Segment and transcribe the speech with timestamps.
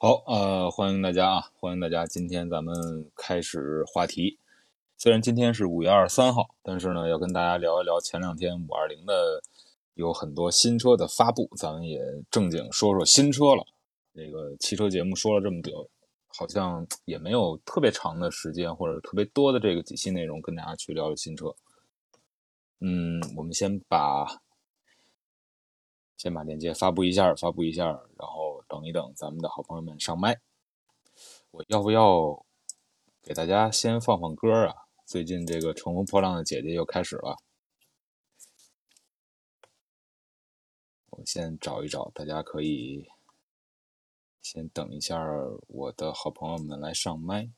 [0.00, 2.06] 好，呃，欢迎大家啊，欢迎大家。
[2.06, 4.38] 今天咱们开始话题。
[4.96, 9.42] 虽然今天是五月二十三号，但是呢，要跟大家聊一聊前两天五二零的
[9.94, 12.00] 有很多新车的发布，咱们也
[12.30, 13.66] 正经说说新车了。
[14.14, 15.90] 这个汽车节目说了这么久，
[16.28, 21.52] 好像也没有特别长的时间或者特别多的这个几期内容跟大家去聊聊新车。
[22.78, 24.40] 嗯，我们先把
[26.16, 28.57] 先把链接发布一下，发布一下，然后。
[28.68, 30.40] 等一等，咱们的好朋友们上麦，
[31.50, 32.44] 我要不要
[33.22, 34.74] 给大家先放放歌啊？
[35.06, 37.38] 最近这个《乘风破浪的姐姐》又开始了，
[41.08, 43.08] 我先找一找，大家可以
[44.42, 45.18] 先等一下，
[45.66, 47.50] 我的好朋友们来上麦。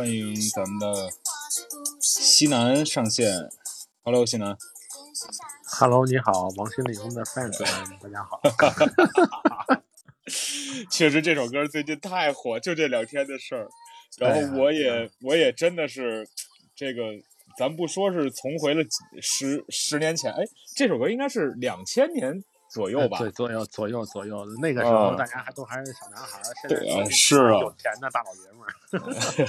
[0.00, 1.10] 欢迎咱们的
[2.00, 3.50] 西南上线。
[4.02, 4.56] Hello，西南。
[5.78, 7.58] Hello，你好，王心凌的 fans，
[8.00, 8.40] 大家好。
[10.90, 13.68] 确实这首歌最近太火，就这两天的事儿。
[14.16, 16.26] 然后我也，我也真的是
[16.74, 17.02] 这个，
[17.58, 18.82] 咱不说是重回了
[19.20, 20.42] 十十年前，哎，
[20.74, 22.42] 这首歌应该是两千年。
[22.70, 29.48] 左右吧，对，左右左右左右，那个时候大家还都还是小男孩，现在是啊，有钱的大老爷们儿，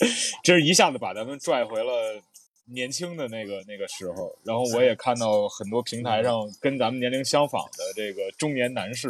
[0.44, 2.20] 这是一下子把咱们拽回了
[2.66, 4.36] 年轻的那个那个时候。
[4.44, 9.08] 然后我也看到很多平台上跟咱们年龄相仿的这个中年男士，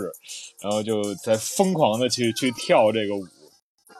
[0.62, 3.26] 然后就在疯狂的去去跳这个舞。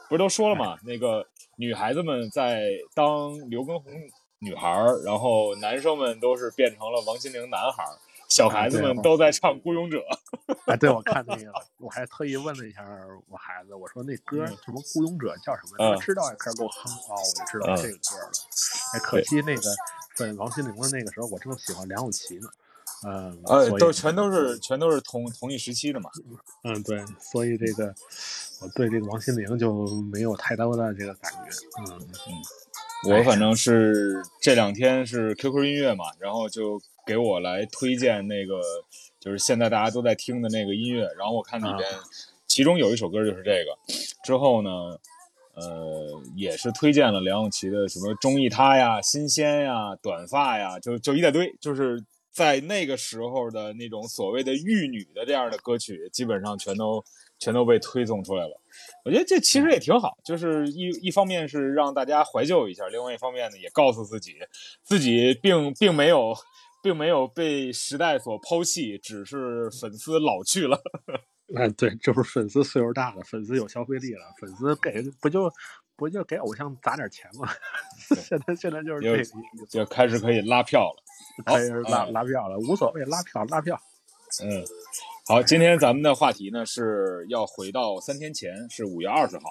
[0.07, 0.77] 不是都说了吗？
[0.83, 1.25] 那个
[1.57, 3.91] 女孩子们在当刘畊宏
[4.39, 4.69] 女孩，
[5.05, 7.83] 然后男生们都是变成了王心凌男孩。
[8.31, 9.97] 小孩子们都在唱《孤勇者》。
[10.65, 12.81] 哎，对，我看那 个，我还特意问了一下
[13.27, 15.95] 我孩子，我说那歌什么《孤勇者》叫什么？
[15.95, 18.31] 他知道也开始给我哼啊，我就知道这个歌了。
[18.93, 19.61] 哎，可惜那个
[20.15, 22.47] 在王心凌的那个时候，我正喜欢梁咏琪呢。
[23.05, 26.09] 嗯，呃，都全都是全都是同同一时期的嘛。
[26.63, 27.93] 嗯，对，所以这个
[28.61, 31.39] 我对这个王心凌就没有太多的这个感觉。
[31.79, 31.99] 嗯
[33.09, 36.81] 嗯，我反正是这两天是 QQ 音乐嘛，然后就。
[37.05, 38.61] 给我来推荐那个，
[39.19, 41.07] 就是现在大家都在听的那个音乐。
[41.17, 41.89] 然后我看里边，
[42.47, 43.77] 其中有一首歌就是这个。
[44.23, 44.69] 之后呢，
[45.55, 51.53] 呃，也是推荐了梁咏琪的什么《中意他》呀、《新鲜》呀、《短发》呀，就就一大堆。
[51.59, 57.03] 就是在那个时候的那种所谓的玉女的这样的歌曲，基本上全都
[57.39, 58.59] 全都被推送出来了。
[59.03, 64.35] 我觉得这其实也挺好，就是一一方面是让大家怀旧一下，另外一方面呢，也告诉自己，
[64.83, 66.33] 自己并并没有。
[66.81, 70.81] 并没有被时代所抛弃，只是粉丝老去了。
[71.53, 75.51] 哎，对，就是粉丝岁数大了，粉丝有消费力了，粉丝给不就
[75.97, 77.49] 不就给偶像砸点钱吗？
[78.23, 79.23] 现在现在就是这
[79.69, 81.03] 就开始可以拉票了，
[81.45, 83.77] 开始拉拉票了，无所谓，拉票拉票。
[84.41, 84.63] 嗯，
[85.27, 89.43] 好，今天咱们的话题呢是要回到三天前，是五月二十号，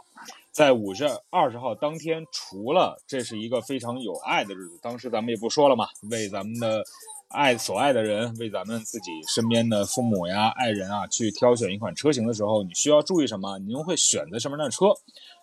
[0.51, 6.83] 在五月二十号当天，除了这是一个非常有爱的日子，当时咱们也不说了嘛，为咱们的。
[7.31, 13.57] 爱所爱的人为咱们自己身边的父母呀、爱人啊去挑选一款车型的时候，你需要注意什么？
[13.61, 14.87] 您会选择什么样的车？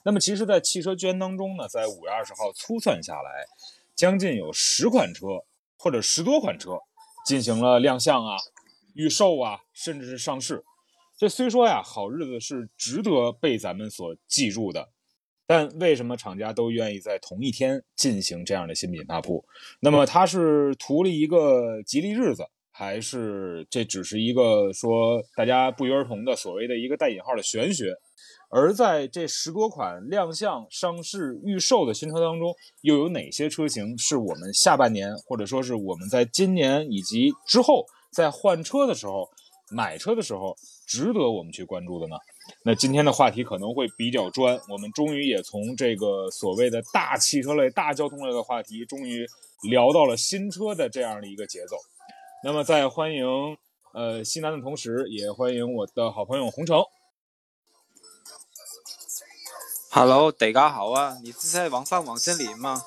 [0.03, 3.45] 那么，其实，在汽车圈当中呢，在五月二十号粗算下来，
[3.95, 5.27] 将近有十款车
[5.77, 6.77] 或者十多款车
[7.25, 8.35] 进行了亮相啊、
[8.93, 10.65] 预售啊，甚至是上市。
[11.17, 14.89] 这虽说呀，好日子是值得被咱们所记住的。
[15.47, 19.43] 但为什么厂家都愿意在同一天进行这样的新品发布？
[19.79, 27.93] 那么它是图了一个吉利日子，还是这只是一个说大家不约而同的所谓的一个带引号的玄学？
[28.49, 39.29] 而在这十多款亮相、上市、预售的新车当中，又有哪些车型是我们下半年或者说是我们在今年以及之后在换车的时候、
[39.69, 40.55] 买车的时候
[40.85, 42.15] 值得我们去关注的呢？
[42.63, 49.25] 那今天的话题可能会比较专，我们终于也从这个所谓的大汽车类、大交通类的话题，终于
[49.69, 51.75] 聊到了新车的这样的一个节奏。
[52.43, 53.25] 那么在欢迎
[53.93, 56.83] 呃西南的同时，也欢迎我的好朋友洪城。
[59.89, 61.17] Hello，大家好啊！
[61.23, 62.83] 你是在网上网森林吗？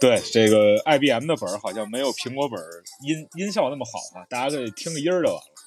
[0.00, 5.57] 对，这个 IBM 的本儿好像没有苹果本儿音音效那么好啊，大家可以听个音儿就完了。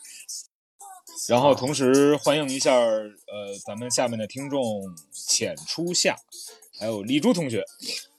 [1.30, 3.10] 然后同时欢迎一下呃
[3.66, 4.62] 咱们下面的听众
[5.12, 6.16] 浅初夏，
[6.80, 7.64] 还有丽珠同学。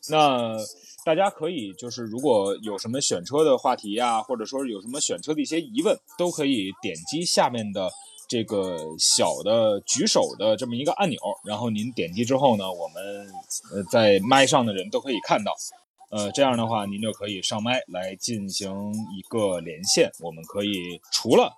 [0.09, 0.57] 那
[1.05, 7.91] 大家可以就是如果有什么选车的话题呀，或者说有什么选车的一些疑问，都可以点击下面的。
[8.29, 13.27] 这个小的举手的这么一个按钮，然后您点击之后呢，我们
[13.71, 15.53] 呃在麦上的人都可以看到，
[16.11, 18.73] 呃这样的话您就可以上麦来进行
[19.19, 20.11] 一个连线。
[20.21, 21.53] 我们可以除了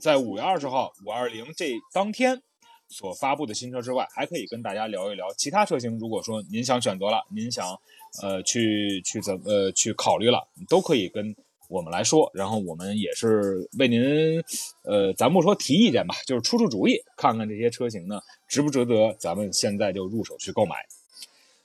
[0.00, 2.40] 在五月二十号五二零这当天
[2.88, 5.98] 所发布的新车之外，还可以跟大家聊一聊其他车型。
[5.98, 7.78] 如果说您想选择了，您想
[8.22, 11.34] 呃去去怎呃去考虑了，都可以跟。
[11.70, 14.42] 我们来说，然后我们也是为您，
[14.84, 18.18] 呃，咱不说提意见吧，就是出出主意，看看这些车型呢
[18.48, 20.76] 值不值得咱们现在就入手去购买。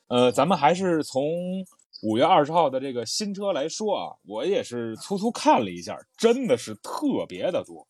[0.10, 1.24] 呃，咱们还是从
[2.02, 7.88] 五月二十号的这个新车来说啊，我也是粗粗看了一下，真的是特别的多。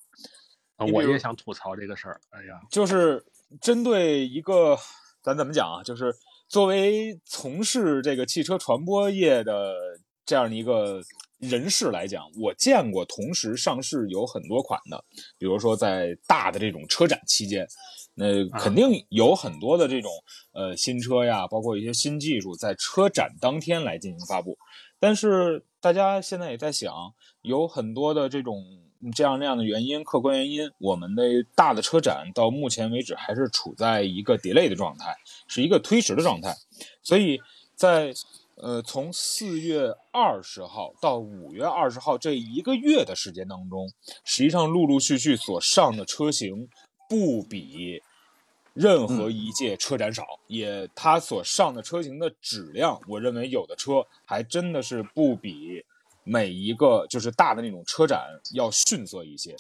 [0.78, 3.24] 我也想吐槽这个事儿，哎呀，就是
[3.62, 4.78] 针对一个，
[5.22, 5.84] 咱怎么讲啊？
[5.84, 6.14] 就是
[6.48, 9.76] 作为从事这个汽车传播业的
[10.26, 11.02] 这样的一个。
[11.40, 15.04] 人士来讲，我见过同时上市有很多款的，
[15.38, 17.68] 比如说在大的这种车展期间，
[18.14, 20.10] 那肯定有很多的这种
[20.54, 24.58] 呃新车呀，包括一些新技术在车展当天来进行发布。
[25.02, 28.64] 但是大家现在也在想，有很多的这种
[29.12, 31.24] 这样那样的原因，客观原因，我们的
[31.56, 35.16] 大的车展到目前为止还是处在一个 delay 的状态，
[35.48, 36.56] 是一个推迟的状态，
[37.02, 37.40] 所以
[37.76, 38.14] 在。
[38.56, 43.90] 呃，从四月二十号到五月二十号这一个月的时间当中，
[44.24, 46.70] 实际上陆陆续续所上的车型
[47.10, 48.04] 不比
[48.76, 55.84] 任何一届车展少，也它所上的车型的质量，我认为有的车还真的是不比
[56.24, 59.56] 每一个就是大的那种车展要逊色一些。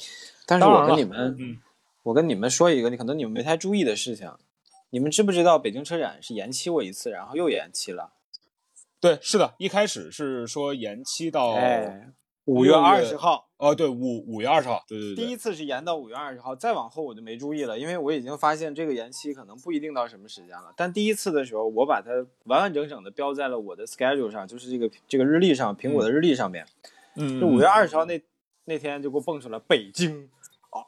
[0.45, 1.59] 但是我跟你们，
[2.03, 4.31] 我跟你们说一个，你可能你们没太注意的事情，
[4.89, 8.13] 你们知不知道北京车展是延期过一次，然后又延期了？
[8.99, 11.53] 对，是的，一开始是说延期到
[12.45, 13.49] 五月二十号。
[13.57, 15.23] 哦，对，五五月二十号，对对对。
[15.23, 20.73] 第一次是延到五月二十号，再往后我就没注意了，因为我已经发现这个延期可能不一定到什么时间了。
[20.75, 22.11] 但第一次的时候，我把它
[22.43, 26.65] 完完整整的标在了我的 schedule 上，就是这个这个日历上，苹果的日历上面。
[27.15, 27.39] 嗯。
[27.39, 28.21] 就五月二十号那
[28.65, 30.29] 那天就给我蹦出来北京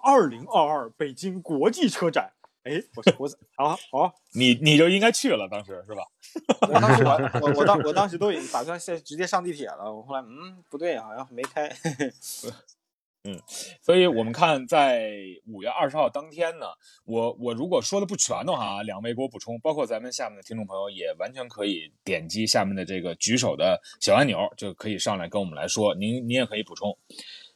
[0.03, 2.33] 二零二二北京国际车展。
[2.65, 6.01] 哎，我我好好，你你就应该去了，当时是吧？
[6.67, 11.71] 我当时我我我当我当时都已经打算先直接上地铁了，我后来嗯不对，好像没开。
[13.27, 13.39] 嗯，
[13.83, 15.11] 所以我们看在
[15.47, 16.65] 五月二十号当天呢，
[17.05, 25.93] 我我如果说的不全的话啊，两位给我补充，包括咱们下面的听众朋友也完全可以点击下面的这个举手的小按钮，就可以上来跟我们来说。
[25.93, 26.97] 您您也可以补充，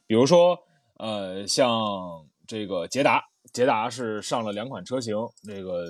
[0.06, 0.58] 比如说
[0.98, 3.29] 呃像这个捷达。
[3.54, 5.90] 捷达是上了两款车型，那个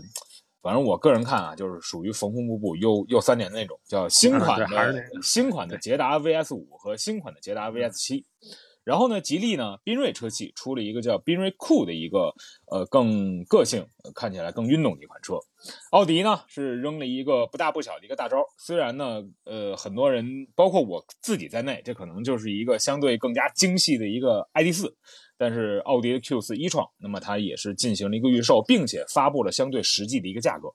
[0.61, 8.25] 反正我个人看啊，就是属于缝缝补补又又三年的那种，叫新款的新款的捷达 VS 五和新款的捷达 VS 七。
[8.85, 12.33] 然后呢，吉利呢，缤瑞车系出了一个叫缤瑞酷的一个
[12.71, 15.35] 呃更个性、看起来更运动的一款车。
[15.91, 20.25] 奥迪呢是扔了一个不大不小的一个大招，虽然呢呃很多人
[20.55, 24.95] 包括我自己在内，这可能就是一个相对更加精细的一个 ID 四。
[25.39, 30.67] 但是奥迪 Q 四一创，那么它也是进行了一个预售，并且发布了相对实际的一个价格。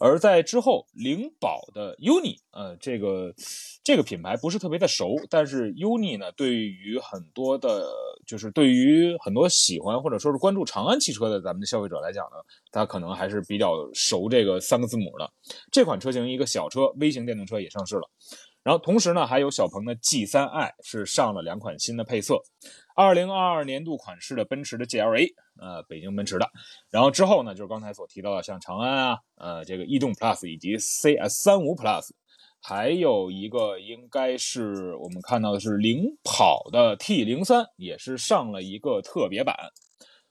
[0.00, 3.34] 而在之后，灵宝的 UNI，呃，这个
[3.82, 7.84] 这个品牌不是特别的熟，但是 UNI 呢，对于很多的，
[8.24, 12.36] 就是对于很多喜欢或者说是关注长安汽车的咱们的消费者来讲呢，
[12.70, 15.28] 它可能还是比较熟这个三个字母的。
[15.72, 18.08] 这款车型一个小车微型电动车也上市了。
[18.68, 22.38] 然后同时呢，还有小鹏的 G3i 是上了两款新的配色，
[22.94, 25.26] 二零二二年度款式的奔驰的 GLA，
[25.58, 26.46] 呃，北京奔驰的。
[26.90, 32.10] 然后之后呢，就是刚才所提到的像长安啊，呃，这个逸动 Plus 以及 CS 三五 Plus，
[32.60, 39.56] 还有一个应该是我们看到的是领跑的 T 零三，也是上了一个特别版。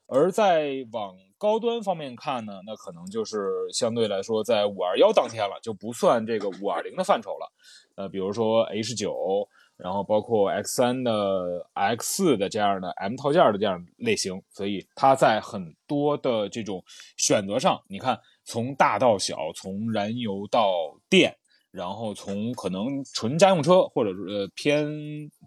[0.06, 7.52] 而在往高端方面看呢，那可能就是相对来说在五二幺当天了，就不算这个五二零的范畴了。
[7.96, 16.84] 呃，比如说 H 九，然后包括 X 三的、X 四的这样的 M 套件的这样类型，所以它在很多的这种
[17.18, 20.72] 选择上，你看从大到小，从燃油到
[21.10, 21.38] 电。
[21.70, 24.90] 然后从可能纯家用车，或者是呃偏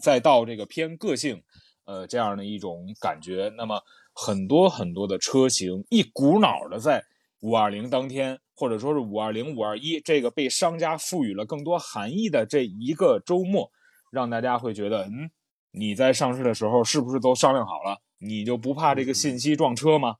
[0.00, 1.42] 再到这个偏个性，
[1.86, 3.80] 呃这样的一种感觉，那么
[4.22, 7.02] 很多很多的车型一股脑的在
[7.40, 13.72] 五二零当天，或者说是五二零五二一这个被商家赋予了更多含义的这一个周末，
[14.10, 15.30] 让大家会觉得，嗯，
[15.70, 18.02] 你在上市的时候是不是都商量好了？
[18.18, 20.16] 你就不怕这个信息撞车吗？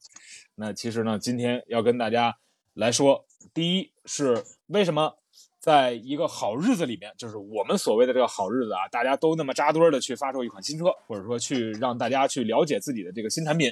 [0.54, 2.34] 那其实呢，今天要跟大家
[2.72, 5.14] 来说，第一是为什么？
[5.60, 13.70] 在一个好日子里面，就是我们所谓的这个好日子啊，大家都那么扎堆的去发售一款新车，或者说去让大家去了解自己的这个新产品。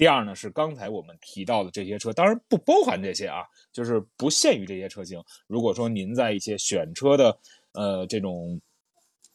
[0.00, 5.22] 第二呢，是刚才我们提到的这些车，当然不包含这些啊，就是不限于这些车型。
[5.46, 7.38] 如果说您在一些选车的
[7.74, 8.58] 呃这种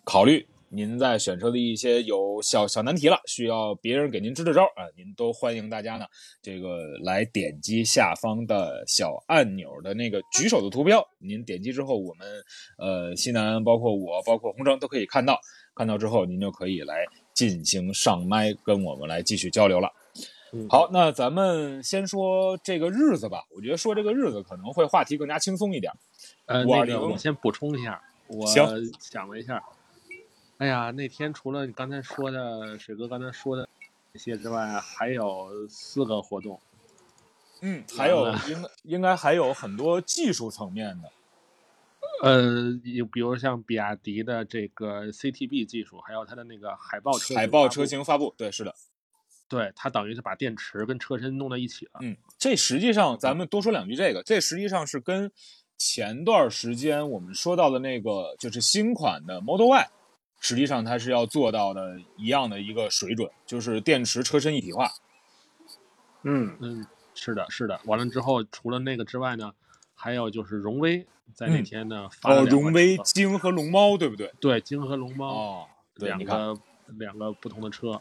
[0.04, 0.44] 考虑。
[0.70, 6.06] 您在选车的一些有小小难题了，需要别人给您支支招啊，您都欢迎大家呢，
[6.42, 12.28] 这个来点击下方的小按钮的那个举手的图标，您点击之后，我们
[12.80, 15.40] 呃西南包括我包括红城都可以看到，
[15.76, 19.88] 看到之后您就可以来进行上麦跟我们来继续交流了。
[20.70, 25.92] 好，那咱们先说这个日子吧，我觉得说这个日子可能会话题更加轻松一点。
[26.46, 29.64] 呃，那个我先补充一下，我想了一下。
[30.58, 33.68] 哎呀，那天除了你刚才说的水哥刚才说的
[34.14, 36.60] 那些之外，还有四个活动。
[37.62, 41.12] 嗯，还有应应该还有很多技术层面的。
[42.24, 48.34] 呃，有比如像比亚迪的这个 CTB 技术，还有它的那个海豹车海豹车型发布。
[48.38, 48.74] 对，是的，
[49.48, 52.00] 对，它等于是把电池跟车身弄在一起了。
[52.02, 55.32] 嗯，这实际上咱们多说两句，这个这实际上是跟
[55.78, 59.90] 前段时间我们说到的那个就是新款的 Model Y。
[60.42, 64.92] 实际上它是要做到的一样的一个水准，就是电池车身一体化。
[66.22, 66.86] 嗯嗯，
[67.16, 67.80] 是的，是的。
[67.86, 69.54] 完了之后，除了那个之外呢，
[69.96, 74.32] 还有就是荣威在那天呢发了哦，荣威鲸和龙猫，对不对？
[74.40, 76.56] 对，鲸和龙猫哦，两个
[77.00, 78.00] 两个不同的车。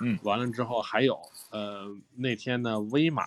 [0.00, 1.20] 嗯，完了之后还有
[1.50, 3.26] 呃那天呢，威马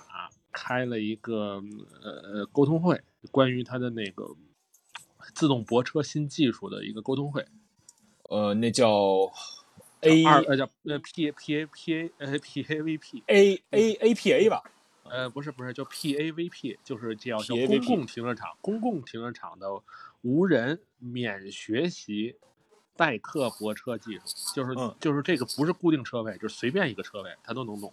[0.52, 1.62] 开了一个
[2.02, 4.36] 呃呃沟通会，关于它的那个
[5.34, 7.46] 自动泊车新技术的一个沟通会。
[8.30, 8.90] 呃，那叫
[10.02, 14.16] A 二呃叫呃 P P A P A 呃 P A V P A A A
[14.16, 14.64] P A 吧？
[15.04, 19.68] 呃，不是不是，叫 P A V P，就是叫叫公共停车场，公共停车场的
[20.24, 22.38] 无人免学习
[22.96, 24.22] 代客泊车技术，
[24.56, 27.92] 就是就是这个不是固定车位，就是随便一个车位它都能弄。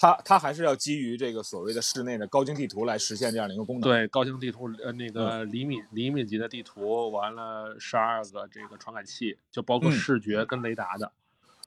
[0.00, 3.82] 它它还是要基于这个所谓的室内的高精地图来实现这样的一个功能。
[3.82, 11.10] 对，高精地图，呃，那个厘米厘米级的地图，完了十二个这个传感器，就包括视觉跟雷达的。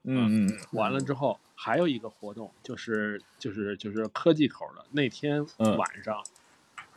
[0.03, 0.59] 嗯嗯。
[0.73, 4.85] 完了之后还有一个活动，就是就是就是科技口的。
[4.91, 5.43] 那天
[5.77, 6.21] 晚上，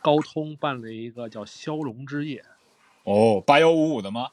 [0.01, 2.45] 高通办了一个叫骁龙之夜。
[3.05, 4.27] 哦，八幺五五的吗？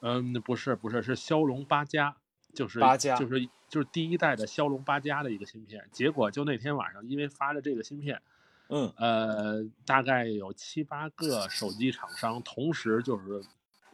[0.00, 2.16] 嗯，不是不是，是骁龙八加，
[2.54, 3.48] 就是八加，就是。
[3.70, 8.20] 就是第一代的骁龙八加的一个芯片，结果就那天晚上，因为发了这个芯片，
[8.68, 13.40] 嗯，呃，大概有七八个手机厂商同时就是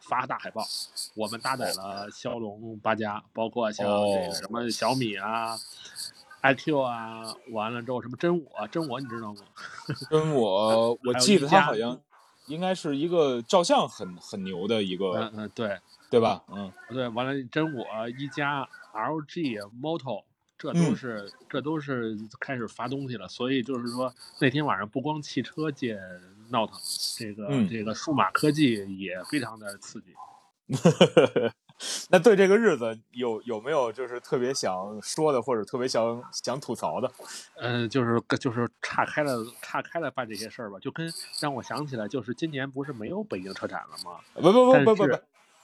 [0.00, 0.64] 发大海报，
[1.14, 5.54] 我们搭载了骁龙八加，包括像这个什么小米啊、
[6.40, 9.40] iQ 啊，完了之后什么真我，真我你知道吗？
[10.08, 12.00] 真我，我记得它好像
[12.46, 15.78] 应该是一个照相很很牛的一个，嗯嗯，对，
[16.10, 16.42] 对吧？
[16.48, 17.86] 嗯，对，完了真我
[18.18, 18.68] 一加。
[18.96, 20.24] LG、Moto，
[20.56, 24.10] 这都是这都是开始发东西了，所以就是说
[24.40, 26.00] 那天晚上不光汽车界
[26.48, 26.80] 闹腾，
[27.18, 30.14] 这个这个数码科技也非常的刺激。
[32.10, 37.10] 那对这个日子有有没有就是特别想说的，或者特别想想吐槽的？
[37.56, 44.20] 嗯，就是就是岔开了岔开了办这些事儿吧，就跟让我想起来，就是今年不是没有北京车展了吗？
[44.34, 45.18] 不不不不不不。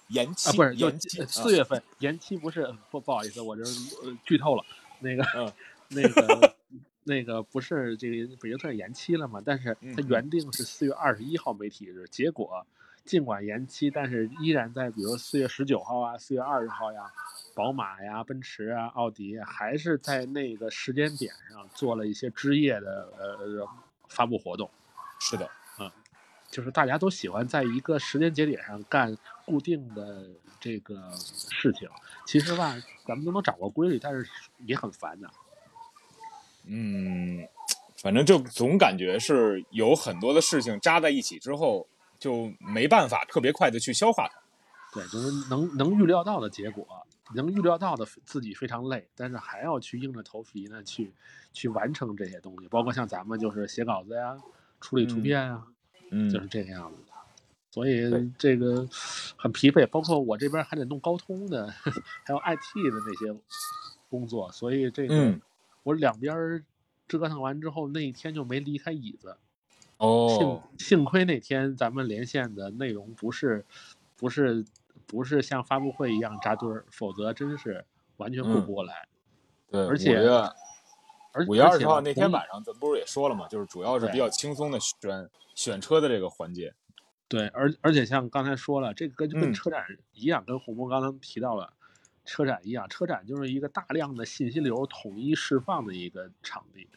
[0.08, 3.62] 延期啊，不是延期，四月份延期不是不不好意思，我这
[4.24, 4.64] 剧透了，
[4.98, 5.54] 那个
[5.88, 6.54] 那个
[7.04, 9.40] 那个不是这个北京车展延期了嘛？
[9.42, 12.66] 但是它原定是四月二十一号媒体日，结果
[13.04, 17.12] 尽管延期，但是依然在比如四月十九号啊、四月二十号呀，
[17.54, 23.68] 宝马呀、奔驰啊、奥迪还是在那个时间点上做了一些之夜的呃
[24.08, 24.70] 发布活动。
[25.18, 25.50] 是的。
[25.78, 25.90] 嗯
[26.50, 29.16] 就是大家都喜欢在一个时间节点上干
[29.46, 30.28] 固定的
[30.60, 31.88] 这个事情，
[32.26, 34.28] 其实吧，咱们都能掌握规律，但是
[34.66, 35.30] 也很烦的。
[36.66, 37.48] 嗯，
[37.96, 41.86] 反正就总感觉是有很多的事情扎在一起之后，
[42.22, 44.40] 就没办法特别快的去消化它。
[44.94, 46.86] 对，就是能能预料到的结果，
[47.34, 51.12] 能预料到的自己非常累，但是还要去硬着头皮呢去
[51.52, 54.36] 去完成这些东西，包括像咱们就是写稿子呀、
[54.80, 55.64] 处理图片呀，
[56.12, 57.12] 嗯，就是这个样子的。
[57.72, 58.86] 所以这个
[59.36, 61.66] 很疲惫，包括我这边还得弄高通的，
[62.22, 63.40] 还有 IT 的那些
[64.08, 65.34] 工作，所以这个
[65.82, 66.64] 我两边
[67.08, 69.36] 折腾完之后，那一天就没离开椅子。
[70.02, 73.64] 哦，幸幸亏那天咱们连线的内容不是
[74.16, 74.64] 不是
[75.06, 77.84] 不是像发布会一样扎堆儿，否则真是
[78.16, 79.06] 完全顾不过来。
[79.70, 80.18] 对，而且
[81.32, 83.46] 而五月二十号那天晚上，咱不是也说了嘛？
[83.46, 86.74] 就是主要是比较轻松的选选车的这个环节。
[87.28, 91.72] 对，而而且像刚才说了，这个跟跟车展一样，跟红波刚才提到了，
[92.24, 96.88] 车展一样，车展就是一个大量的信息流统一释放的一个场地。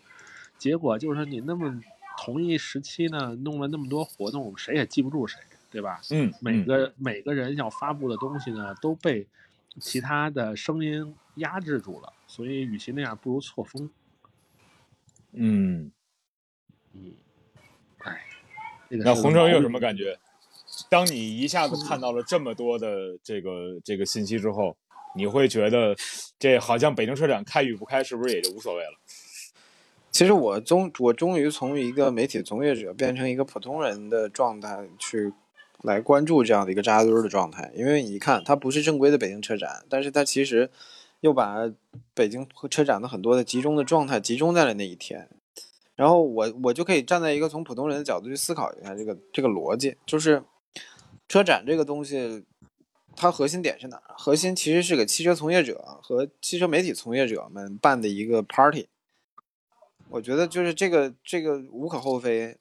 [0.57, 1.79] 结果就是你那么
[2.17, 5.39] 同一时期呢，弄了那么多活动，谁也记不住谁，
[5.71, 5.99] 对吧？
[6.11, 9.27] 嗯，每个每个人要发布的东西呢，都被
[9.79, 13.89] 其他的声音压制住了，所以与其那样，不如错峰。
[15.33, 15.91] 嗯
[16.93, 17.13] 嗯，
[17.99, 18.23] 哎，
[18.89, 20.17] 那那洪城有什么感觉？
[20.89, 24.75] 当你一下子看到了这么多的这个这个信息之后，
[25.15, 25.95] 你会觉得
[26.39, 28.99] 这好像北京车展开与不开，是不是也就无所谓了？
[30.15, 35.33] 其实我终我终于从一个媒体从业者变成一个普通人的状态去
[35.83, 40.69] 来关注这样的一个扎堆的状态，因为你看，它不是正规的北京车展，但是它其实
[41.19, 41.69] 又把
[42.13, 45.27] 北京车展的很多的集中的状态集中在了那一天。
[45.97, 50.41] 然后我我就可以站在一个从普通人的角度去思考一下这个这个逻辑，就是
[51.27, 52.45] 车展这个东西，
[53.17, 54.01] 它核心点是哪？
[54.17, 58.87] 核心其实是给汽车从业者和汽车媒体从业者们办的一个 party。
[60.15, 62.57] 我觉得就是这个这个无可厚非，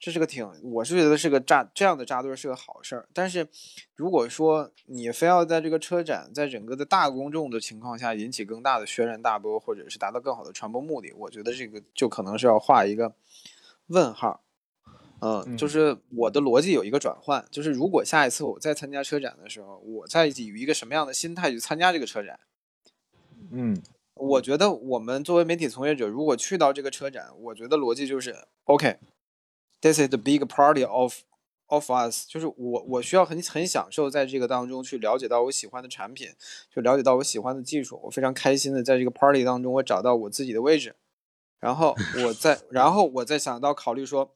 [0.00, 3.06] 这是个挺，我是觉得是个扎这样的扎堆是个好事儿。
[3.12, 3.46] 但是
[3.94, 13.14] 如果说你非要在这个车展，在整个的大公众的情况下引起更大的轩然大波，或者是达到更好的传播目的，我觉得这个就可能是要画一个
[13.88, 14.42] 问号。
[15.20, 22.40] 嗯，就是我的逻辑有一个转换，就是如果下一次我再参加车展的时候，我在以一个什么样的心态去参加这个车展？
[23.50, 23.82] 嗯。
[24.14, 31.22] 我觉得我们作为媒体从业者，如果去到这个车展，我觉得逻辑就是，OK，this is the big party of
[31.66, 36.28] of us，就是我我需要很很享受在这个当中去了解到我喜欢的产品，
[36.72, 40.94] 就了解到我喜欢的技术，我非常开心的在这个 party 当中我找到我自己的位置，
[41.58, 44.30] 然后我再然后我再想到考虑说，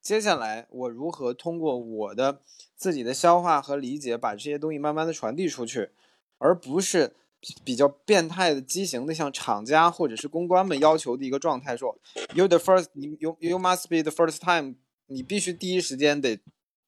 [0.00, 2.40] 接下来我如何通过我的
[2.76, 5.90] 自己的消化和理解，把这些东西慢慢的传递出去，
[6.38, 7.16] 而不是。
[7.64, 11.98] 比较变态的畸形的，像厂家或者是公关们要求的一个状态，说
[12.34, 14.74] you the first，你 you you must be the first time，
[15.06, 16.40] 你必须第一时间得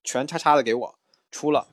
[0.03, 0.99] 全叉叉的给我
[1.31, 1.69] 出了。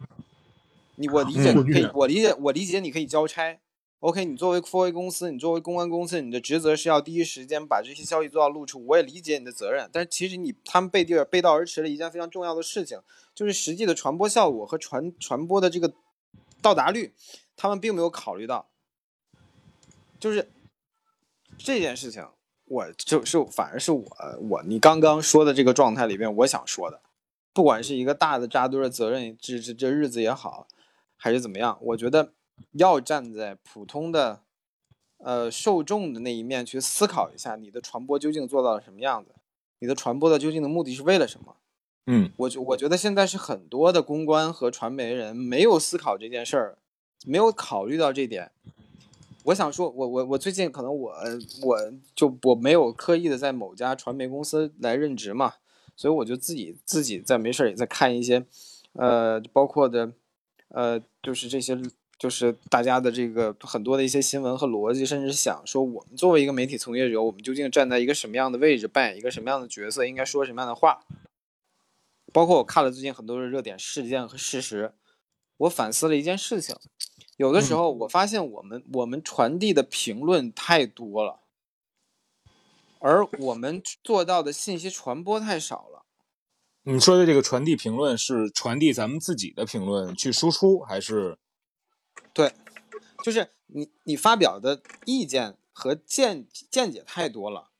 [0.96, 3.60] 你我理解可以，我理解我理解你可以交差。
[4.00, 8.86] OK，你作为 4A 公司，你作为公关公司，你的职责是要第一时间把这些消息做到露出。
[8.86, 13.00] 我也理解你的责任，但是其实你他们背地背道而驰了一件非常重要的事情，
[13.34, 15.93] 就是实际的传播效果和传传播的这个
[16.62, 17.13] 到达率，
[17.56, 18.67] 他们并没有考虑到。
[20.24, 20.48] 就是
[21.58, 22.26] 这件事情，
[22.64, 24.08] 我就是反而是我
[24.50, 27.02] 我你刚刚说的这个状态里边，我想说的，
[27.52, 30.70] 不管是一个大的扎堆的责任，这这这日子也好，
[31.18, 32.32] 还是怎么样，我觉得
[32.72, 34.44] 要站在普通的
[35.18, 39.32] 呃受众的那一面去思考一下，你的传播究竟做到了什么样子，
[39.80, 41.58] 你的传播的究竟的目的是为了什么？
[42.06, 46.78] 嗯，我觉我觉得现在是很多的公关和传媒人没有思考这件事儿，
[47.26, 48.54] 没有考虑到这点。
[49.44, 51.14] 我想说，我我我最近可能我
[51.64, 51.78] 我
[52.16, 55.56] 就我没有刻意的在某家传媒公司来任职嘛，
[55.96, 58.46] 所以我就自己自己在没事也在看一些，
[58.94, 60.14] 呃，包括的，
[60.70, 61.78] 呃，就是这些
[62.18, 71.02] 就是大家的这个很多的一些新闻和逻辑，甚至想说我们作为一个媒体从业者，我们究竟站在一个什么样的位置，扮演一个什么样的角色，应该说什么样的话。
[72.32, 74.94] 包括我看了最近很多的热点事件和事实，
[75.58, 76.76] 我反思了一件事情。
[77.38, 81.39] 有的时候，我发现我们我们传递的评论太多了，
[83.00, 86.06] 而我们做到的信息传播太少了。
[86.84, 91.38] 你说的这个传递评论是传递咱们自己的评论去输出，还是？
[92.34, 92.54] 对，
[93.24, 97.72] 就是你你发表的意见和见见解太多了，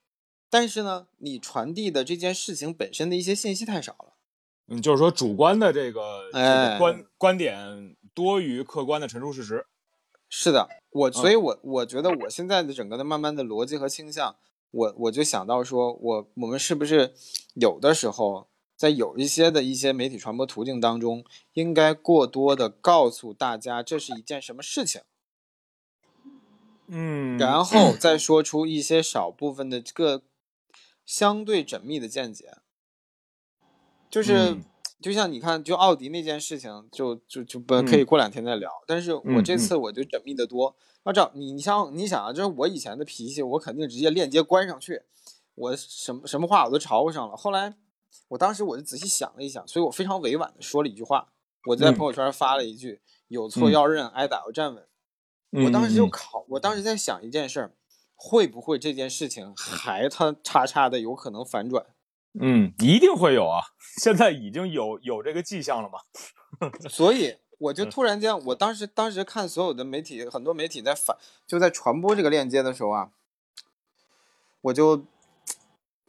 [0.48, 4.13] 但是呢，你传递的这件事情本身的一些信息太少了。
[4.66, 6.30] 嗯，就是说主观的这个
[6.78, 7.96] 观观点。
[8.14, 9.66] 多于客观的陈述事实，
[10.28, 14.36] 是的，我所以，我我觉得我现在的整个的慢慢的逻辑和倾向，
[14.70, 17.12] 我我就想到说，我我们是不是
[17.54, 18.46] 有的时候
[18.76, 21.24] 在有一些的一些媒体传播途径当中，
[21.54, 25.02] 应该过多的告诉大家这是一件什么事情，
[26.86, 27.64] 嗯，然。
[27.64, 30.22] 后再说出一些少部分的这个
[31.04, 32.58] 相对缜密的见解，
[34.14, 34.52] 就是。
[34.52, 34.64] 嗯
[35.02, 38.70] 就像你看，就奥迪那件事情，就就就不可以过两天再聊。
[38.86, 40.74] 但是我这次我就缜密的多。
[41.04, 45.02] 要这样，你你像你想啊，就是我以前的脾气，我肯定直接链接关上去，
[45.56, 47.36] 我什么什么话我都吵呼上了。
[47.36, 47.74] 后来，
[48.28, 51.28] 我当时我就仔细想了一想，所以我非常委婉的说了一句话，
[51.66, 54.86] 我在朋友圈发了一句：“有错要认，挨打要站稳。”
[55.66, 57.74] 我当时就考，我当时在想一件事儿，
[58.14, 61.84] 会不会这件事情还他叉叉的有可能反转？
[62.40, 63.60] 嗯，一定会有啊！
[64.02, 66.00] 现在已经有有这个迹象了嘛。
[66.90, 71.16] 所以我就突然间，我当时当时看所有的媒体，很多媒体在反
[71.46, 73.10] 就在传播这个链接的时候啊，
[74.62, 75.06] 我就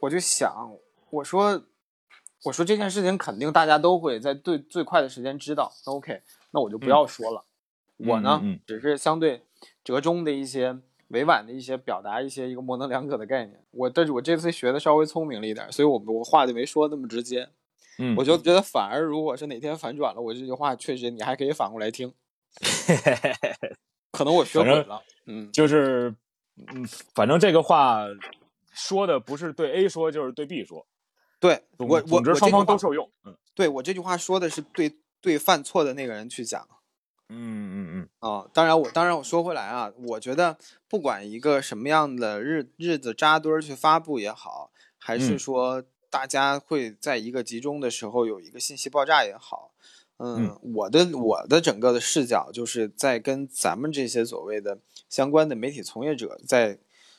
[0.00, 0.76] 我就想，
[1.10, 1.64] 我说
[2.44, 7.44] 我说这件事情肯定大家都会在最最快的时间知道，那 OK，那我就不要说了。
[7.98, 9.46] 我呢，只是相对
[9.84, 10.80] 折中的一些。
[11.08, 13.62] 委婉的一些表达，一些一个模棱两可的概念。
[13.70, 17.48] 我但是我这次学的稍微聪明了一点，所以我我话就没说那么直接。
[17.98, 22.12] 嗯，我就觉得反而如果是哪天反转了，我这句话确实你还可以反过来听。
[24.12, 26.14] 可能我学会了，嗯，就是
[26.56, 28.04] 嗯，反正这个话
[28.72, 30.86] 说的不是对 A 说，就是对 B 说。
[31.38, 33.10] 对我我总之双方都受用。
[33.24, 36.66] 嗯，对我这句话说的是对对犯错的那个人去讲。
[37.28, 38.08] 嗯嗯嗯。
[38.20, 40.56] 啊，当然我当然我说回来啊，我觉得
[40.88, 49.72] 不管一个什么样的日日子扎堆儿去发布也好，还是说大家会在一个集中的时候有一个信息爆炸也好，
[50.18, 56.78] 嗯，我的我的整个的视角就是在跟咱们这些所谓的相关的媒体从业者在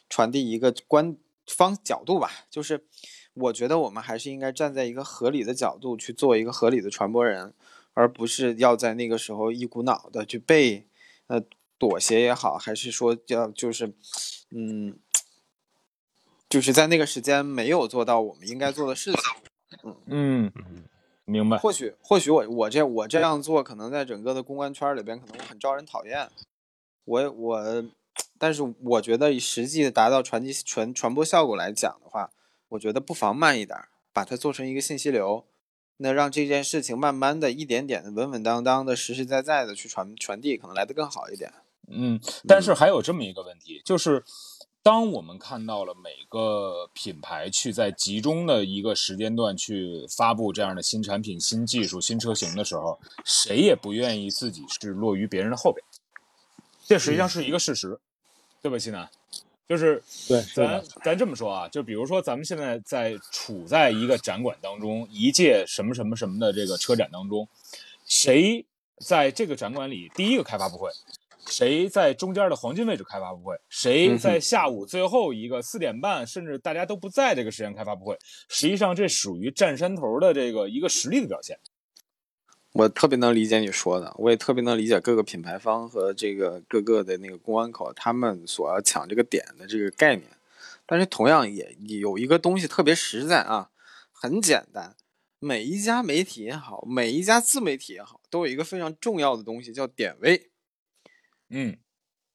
[0.09, 1.15] 传递一个观
[1.45, 2.85] 方角度吧，就是
[3.33, 7.53] 我觉得我们还是应该站在一个合理的角度去做一个合理的传播人。
[7.97, 10.85] 而不是要在那个时候一股脑的去背，
[11.25, 11.41] 呃，
[11.79, 13.91] 妥协也好，还是说要就是，
[14.51, 14.99] 嗯，
[16.47, 19.21] 就是在那个时间没有做到我们应该做的事情。
[19.81, 20.83] 嗯嗯，
[21.25, 21.57] 明白。
[21.57, 26.29] 或许或许我我这我这样做，可能在整个的公关圈里边可能很招人讨厌。
[27.03, 27.83] 我我，
[28.37, 32.29] 但是我觉得以实际达到传递传传播效果来讲的话，
[32.69, 33.75] 我觉得不妨慢一点，
[34.13, 35.47] 把它做成一个信息流。
[35.97, 41.51] 那让这件事情慢慢的一点点的稳稳当当的实实在在的去传传递，可能来得更好一点。
[41.89, 44.23] 嗯，但是还有这么一个问题，就是
[44.83, 55.83] 当我们看到了每个品牌去在集中的一个时间段去发布这样的新产品、新技术、新车型的时候，谁也不愿意自己是落于别人的后边。
[56.85, 57.99] 这实际上是一个事实，
[58.61, 59.09] 对吧，西南？
[59.67, 67.47] 就是对，咱咱这么说啊，就比如说咱们现在在处在一个展馆当中，一届什么什么什么的这个车展当中，
[68.05, 68.65] 谁
[68.99, 70.89] 在这个展馆里第一个开发布会，
[71.47, 81.59] 谁在中间的黄金位置开发布会，谁在下午最后一个四点半，甚至大家都不在这个时间开发布会，实际上这属于占山头的这个一个实力的表现。
[82.73, 90.29] 我特别能理解你说的，我也特别能理解各个品牌方和这个各个的那个公关口他们所要抢这个点的这个概念，
[90.85, 93.71] 但是同样也有一个东西特别实在啊，
[94.11, 94.95] 很简单，
[95.39, 100.51] 每一家媒体也好，每一家自媒体也好，都有一个非常重要的东西叫点位。
[101.49, 101.77] 嗯，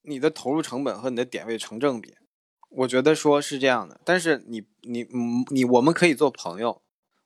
[0.02, 2.16] 你的投入成本和你的点位成正比，
[2.70, 5.06] 我觉得说是这样的，但是你你
[5.50, 6.81] 你我们可以做朋友。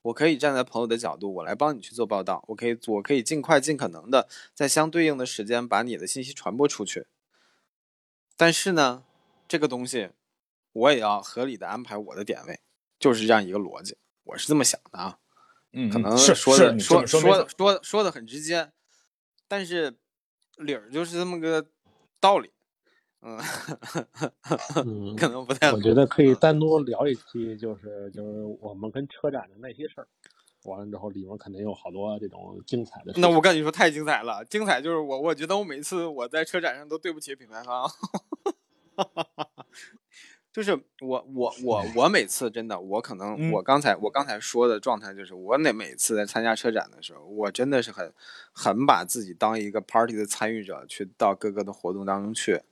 [0.07, 2.45] 我可以站在朋友的角度，我来帮你去做报道。
[2.49, 7.07] 我可以，我可以尽快、尽可能的在相对应的时间把你的信息传播出去。
[8.37, 9.03] 但是呢，
[9.49, 10.11] 这个东西
[10.73, 12.61] 我也要合理的安排我的点位，
[13.01, 13.97] 就是这样一个逻辑。
[14.25, 15.19] 我是这么想的啊。
[15.73, 18.71] 嗯，可能是说的说说说说的很直接，
[19.49, 19.97] 但是
[20.57, 21.66] 理儿就是这么个
[22.21, 22.53] 道理。
[24.85, 25.73] 嗯， 可能不太。
[25.73, 30.07] 我觉得可以单独聊一期，就是就是我们跟车展的那些事儿。
[30.65, 33.12] 完了之后，里面肯定有好多这种精彩的。
[33.17, 34.45] 那我跟你说，太精彩了！
[34.45, 37.89] 精彩就是我，我觉得我每次我在车展上都对不起品牌方。
[40.53, 48.12] 就是我我我我每次真的，我可能我刚才我刚才说的状态就是，我那每次在参加车展的时候，我真的是很
[48.53, 52.62] 很把自己当一个 party 的参与者，去到各个的活动当中去。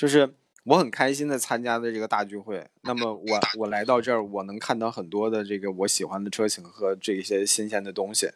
[0.00, 0.32] 就是
[0.64, 8.30] 我很开心的参加的这个大聚会，那么我我来到这儿，我能看到很多的这个我喜欢的车型和这些新鲜的东西。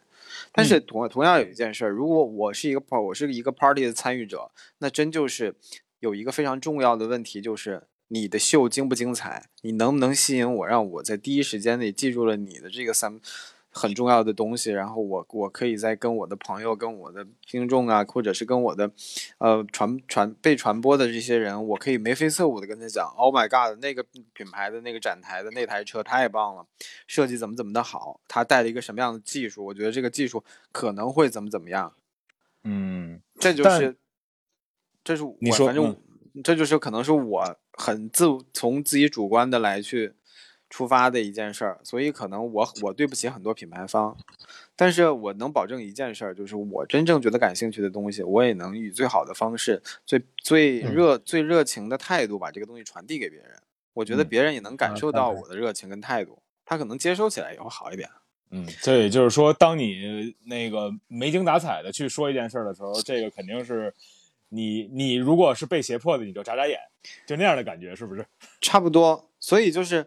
[0.51, 5.55] 但是同同样有一件事，如果我是一个我是一个 party 的参与者，那真就是
[6.01, 13.19] 有一个非常重要的问题，就是你的秀精不精彩，你能不能吸引我，让我在第一时间内记住了你的这个三。
[13.77, 18.89] 很重要的东西，然后我我可以再跟我的朋友、跟我的听众啊，或者是跟我的，
[19.37, 26.65] 呃，传传被传播的这些人，我可以眉飞色舞的跟他讲，Oh my God，那个品牌的那个展台的那台车太棒了，
[27.05, 31.91] 设计怎么怎么的好，他带了一个什么样的技术，我觉得这个技术可能会怎么怎么样，
[32.63, 33.97] 嗯，这就是，
[35.03, 35.35] 这是我
[35.65, 35.97] 反正
[36.41, 40.13] 这就是可能是我很自从自己主观的来去。
[40.75, 44.13] 出发的一件事儿，所以可能我我对不起很多品牌方，
[44.75, 53.51] 但是我能保证一件事儿，就是我真正觉得感兴趣的东西，我也能以最好的方式、最最热、最热情的态度把这个东西传递给别人。
[53.93, 58.09] 我觉得别人也能感受到我的热情跟态度，他可能接收起来也会好一点。
[58.49, 63.93] 嗯，这也就是说，当你那个没精打采的去说一件事儿的时候，这个肯定是
[64.49, 66.77] 你你如果是被胁迫的，你就眨眨眼，
[67.25, 68.25] 就那样的感觉，是不是？
[68.59, 69.29] 差不多。
[69.39, 70.05] 所以就是。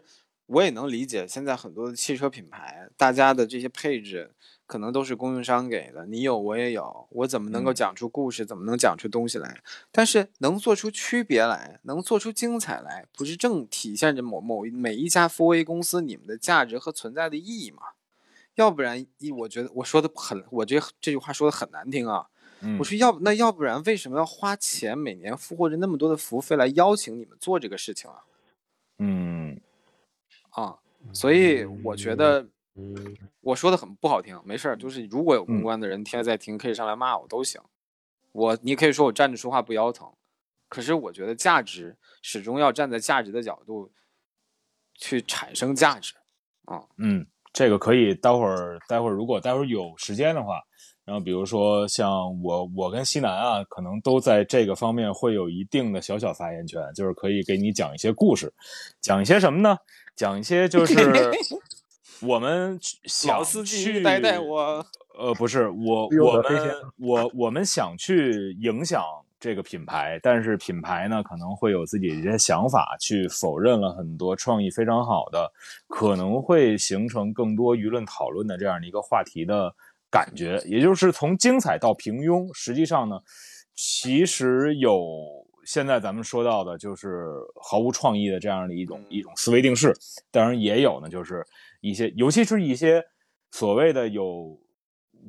[0.49, 4.31] 我也能理解，现在很多的汽车品牌，大家的这些配置
[4.65, 9.61] 可能都是供应商给的，你有我也有，我怎么能够讲出故事，怎么能讲出东西来？
[9.91, 17.83] 但是能做出区别来，能做出精彩来，不是正体现着某某每一家 4A 公司你们的价值和存在的意义吗？
[18.55, 22.27] 要不然，一我觉得我说的很，我这这句话说的很难听啊。
[22.79, 28.23] 我说要那要不然为什么要花钱每年付或者那么多的服务费来邀请你们做这个事情啊？
[28.97, 29.61] 嗯。
[30.59, 30.75] 啊，
[31.13, 32.45] 所以我觉得，
[33.41, 37.61] 我说的很不好听，没事儿，就是如果有公关的人天在听，可以上来骂我都行。
[38.31, 40.11] 我你可以说我站着说话不腰疼，
[40.67, 43.91] 可是我觉得价值始终要站在价值的角度
[44.95, 46.13] 去产生价值。
[46.65, 50.61] 啊，嗯，这个可以待会儿，待会儿如果待会儿有时间的话。
[51.05, 52.07] 然后，比如说像
[52.43, 58.53] 我，我跟西南啊，可能都在这个方面会有一定的小小发言权，就是可以给你讲一些故事，
[59.01, 59.75] 讲一些什么呢？
[60.19, 61.31] 讲一些就 是
[62.19, 64.85] 我们想去带带我，
[65.17, 69.01] 呃，不是我，我们我我们想去影响
[69.39, 75.49] 这个品牌，但是品牌呢可能会有自己的一些想法，去否认了很多创意非常好的，
[75.87, 79.73] 可能会形成更多舆论讨论的这样的一个话题的。
[80.11, 83.21] 感觉，也就是从精彩到平庸，实际上呢，
[83.75, 87.27] 其实有现在咱们说到的，就是
[87.61, 89.95] 毫无创意的这样的一种一种思维定式。
[90.31, 91.45] 当然也有呢，就是
[91.79, 93.05] 一些，尤其是一些
[93.51, 94.59] 所谓的有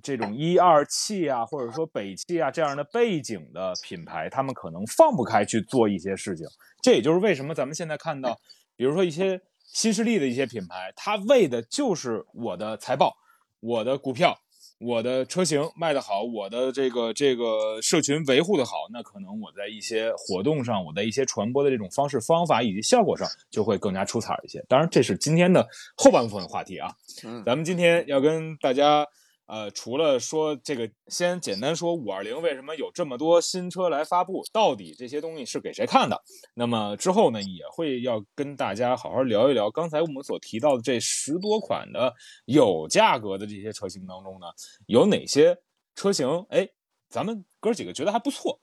[0.03, 6.47] 这种一二汽啊，或者说北汽啊这样的背景的品牌，他们可能放不开去做一些事情。
[6.81, 8.35] 这也就是为什么咱们现在看到，
[8.77, 13.15] 比如说一些新势力的一些品牌，它为的就是我的财报，
[13.61, 14.35] 我的股票。
[14.81, 24.65] 我的车型卖得好，我的这个这个社群维护的好，那可能我在一些活动上，我在一些传播的这种方式方法以及效果上就会更加出彩一些。
[24.67, 26.91] 当然，这是今天的后半部分的话题啊。
[27.25, 29.07] 嗯，咱们今天要跟大家。
[29.51, 36.17] 呃，除了说这个，先简单说五二零为什么有这么多新车来发布，到底这些东西是给谁看的？
[36.55, 44.47] 那么之后呢，也会要跟大家好好聊一聊刚才我们所提到的这十多款的有价格的这些车型当中呢，
[44.87, 45.59] 有哪些
[45.97, 46.47] 车型？
[46.51, 46.69] 哎，
[47.09, 48.61] 咱们哥几个觉得还不错。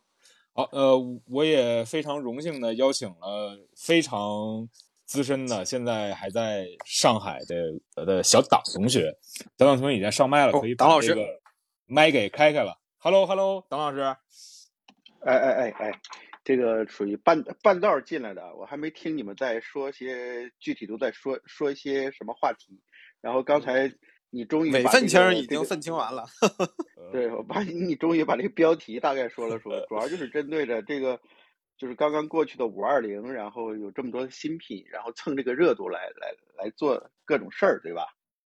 [0.54, 4.70] 好，呃，我也非常荣幸的邀请了非常。
[5.08, 9.18] 资深的，现在还在上海的的小党同学，
[9.58, 11.26] 小党同学已经上麦了，可以把这个
[11.86, 12.78] 麦给开开了。
[12.98, 14.02] Hello，Hello，党老师。
[15.22, 16.02] 哎哎哎哎，
[16.44, 22.82] 这个属于半半道进来的，我还没听你们在说些具体都在说说一些什么话题。
[23.22, 23.90] 然后刚才
[24.30, 26.26] 你终于每愤青已经愤青完了。
[27.14, 31.18] 对，我把你终于把这个标题大概说了说，主要就是针对着这个。
[31.78, 38.08] 就是刚刚过去的五二零，然后有这么多新品，然后蹭这个热度来来来做各种事儿，对吧？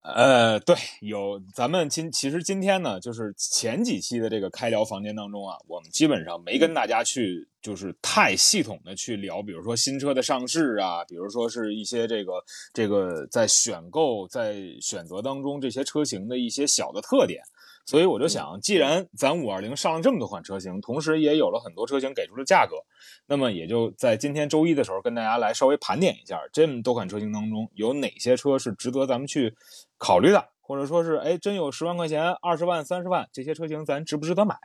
[0.02, 17.44] 呃，对，有咱们今其实今天呢，就是前几期的这个开聊房间当中啊，我们基本上没跟大家去就是太系统的去聊，比如说新车的上市啊，比如说是一些这个这个在选购在选择当中这些车型的一些小的特点。
[17.92, 22.78] 所以我就想，既然咱五二零上了这么多款车型，同时也有了很多车型给出了价格，
[23.26, 29.54] 那么也就在今天周一的时候跟大家来稍微盘点一下，这么多款车型当中有哪些车是值得咱们去
[29.98, 34.56] 考虑的，或者说是哎真有十万块钱、二十万、三十万这些车型咱值不值得买？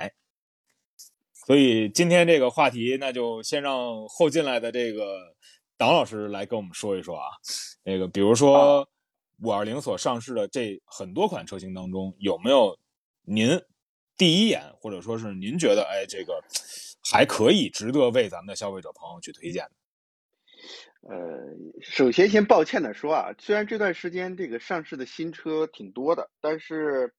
[1.35, 5.35] 所以今天这个话题，那就先让后进来的这个
[5.77, 7.27] 党老师来跟我们说一说啊，
[7.83, 8.89] 那个比如说
[9.43, 12.79] 五二零所上市的这很多款车型当中有没有？
[13.27, 13.61] 您
[14.17, 16.43] 第一眼，或者说是您觉得，哎，这个
[17.13, 19.65] 还可以，值得为咱们的消费者朋友去推荐。
[21.03, 21.17] 呃，
[21.83, 27.13] 首先先抱歉的说啊，虽然这段时间这个上市的新车挺多的，但是。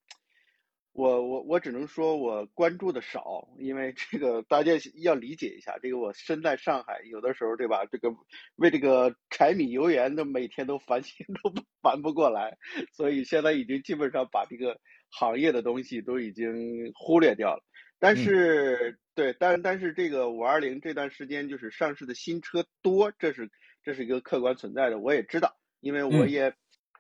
[0.94, 7.86] 我我我只能说，我关注的少，因为这个大家要理解一下，这个我身在上海，有的时候对吧？
[7.86, 8.10] 这个
[8.56, 12.58] 为这个柴米油盐的每天都烦心都烦不过来，
[12.94, 17.64] 所以现在已经基本上把这个行业的东西都已经忽略掉了。
[18.00, 23.50] 但是对，但但是这个五二零这段时间就是上市的新车多，这是
[23.84, 26.54] 这是一个客观存在的，我也知道，因为我也。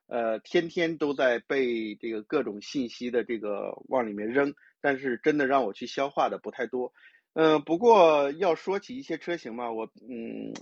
[0.09, 6.93] 呃，天天都在被这个各种信息的这个往里面扔，但是真的让我去消化的不太多。
[7.33, 10.53] 嗯，不过要说起一些车型嘛，我嗯，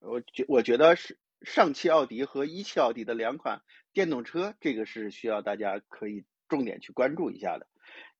[0.00, 7.66] 我觉我觉得是上汽奥迪和一汽奥迪的两款电动车，这个是需要大家可以重点去关注一下的。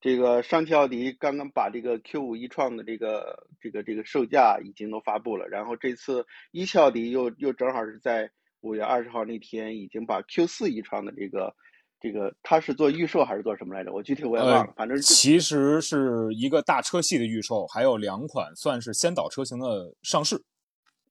[0.01, 8.31] 这个上汽奥迪刚刚把这个 Q 五一创的这个这个这个售价已经都发布了，然后这次一汽奥迪又又正好是在。
[8.61, 11.55] 五月二十号那天，已经把 Q 四一创的这个，
[12.01, 13.93] 这个它是做预售还是做什么来着？
[13.93, 14.73] 我具体我也忘了。
[14.77, 20.43] 反正其实是一个大车系的预售，还有两款算是先导车型的上市，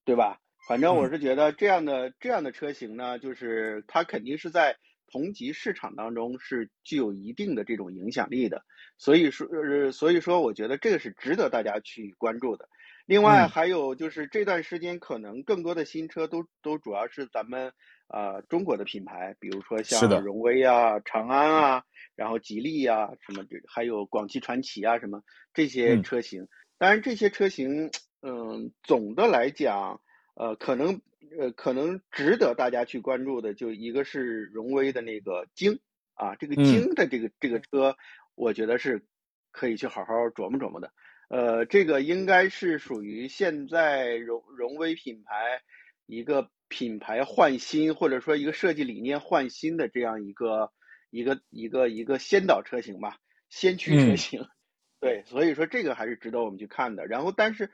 [0.04, 0.42] 对吧？
[0.68, 4.76] 反正我是觉得这样的这样的车型呢，就是它肯定是在
[5.08, 8.64] 同级市场当中是具有一定的这种影响力的。
[8.98, 12.68] 所以说，呃所以说，我觉得这个是值得大家去关注的。
[13.06, 17.72] 另外还有就是这段时间可能更多的新车都都主要是咱们
[18.08, 21.84] 呃中国的品牌，比如说像荣威啊、长安啊，
[22.16, 26.48] 然后吉利啊什么这还有广汽传祺啊什么这些车型。
[26.78, 27.92] 当然这些车型，
[28.22, 30.02] 嗯，总的来讲，
[30.40, 31.02] 呃，可能
[31.38, 35.80] 呃可能值得大家去关注的，就一个是荣威的那个鲸
[36.14, 37.98] 啊，这个鲸的这个这个车，
[38.36, 39.04] 我觉得是
[39.52, 40.92] 可以去好好琢磨琢磨的。
[41.30, 45.62] 呃，这个应该是属于现在荣荣威品牌
[46.06, 50.72] 一个品牌换新，或者说一个设计理念换新的这样一个
[51.10, 53.18] 一个一个一个先导车型吧，
[53.50, 54.48] 先驱车型。
[55.02, 57.06] 对，所以说这个还是值得我们去看的。
[57.06, 57.70] 然后，但是，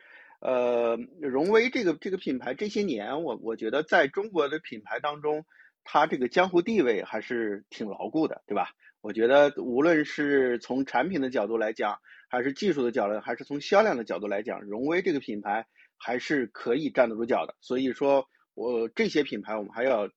[0.45, 5.45] 呃，荣威这个这个品牌这些年，我我觉得在中国的品牌当中，
[5.85, 8.71] 它这个江湖地位还是挺牢固的，对吧？
[8.99, 11.97] 我觉得无论是从产品的角度来讲，
[12.29, 17.55] 还是技术的角度，还是从销量的角度来讲，荣威这个品牌还是可以站得住脚的。
[17.61, 20.09] 所以说，我这些品牌我们还要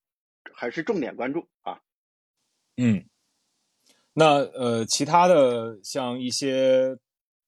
[0.55, 1.79] 还是重点关注啊。
[2.77, 3.05] 嗯，
[4.13, 6.97] 那呃，其他的像一些，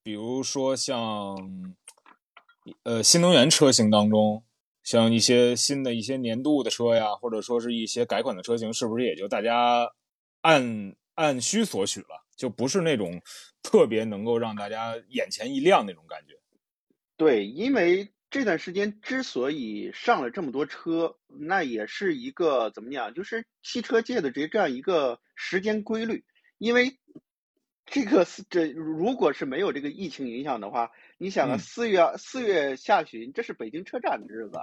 [0.05, 1.37] 比如说像
[2.83, 4.43] 呃新能源车型当中，
[4.83, 9.93] 像一些新的一些年度的车呀，或者说是一些改款的车型，是不是也就大家
[10.41, 13.21] 按按需所取了，就不是那种。
[13.61, 16.39] 特别能够让大家眼前一亮那种感觉，
[17.19, 26.25] 对，因为这段时间之所以上了这么多车，那也是一个怎么讲，就是汽车界的这这样一个时间规律。
[26.57, 26.97] 因为
[27.91, 34.59] 这个是这如果是没有这个疫情影响的话，你想啊，四月四月下旬，这是北京车展的日子，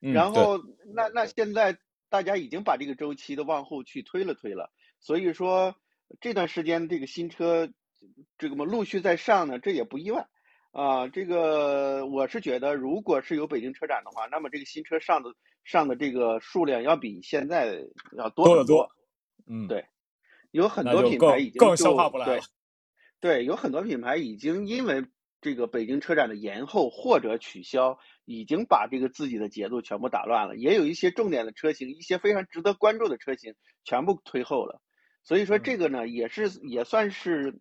[0.00, 0.58] 然后
[0.94, 5.74] 那那现在大家已经把这个周期都往后去推了推了，所以说
[6.20, 7.70] 这段时间这个新车。
[8.38, 10.28] 这个嘛，陆续在上呢，这也不意外，
[10.70, 15.30] 啊，这个我是觉得，如果是有北京车展的话，那么这个新车上的
[15.64, 17.84] 上的这个数量要比现在
[18.16, 18.90] 要多得多。
[19.46, 19.86] 嗯，对，
[20.52, 22.42] 有很多品牌已经更消化不来了。
[23.26, 25.04] 对，有很多品牌已经因为
[25.40, 30.56] 这个北京车展的延后或者取消，已经把这个自己的节奏全部打乱了。
[30.56, 34.80] 也有一些重点的车型，一些非常值得关注的车型全部推后了。
[35.24, 37.58] 所以说这个呢，也是也算是。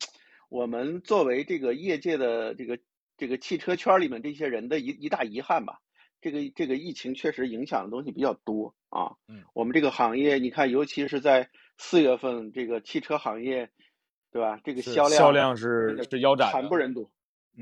[0.48, 2.78] 我们作为这个业界的这个
[3.18, 5.80] 这个汽车圈里面这些人的一一大遗憾吧，
[6.22, 9.18] 这个这个疫情确实影响的东西比较多啊。
[9.28, 13.72] 嗯，我们这个行业，你看，尤其是在四月份，这个汽车行业，
[14.36, 14.60] 对吧？
[14.66, 17.10] 这个销量销量是是腰斩，惨不忍睹。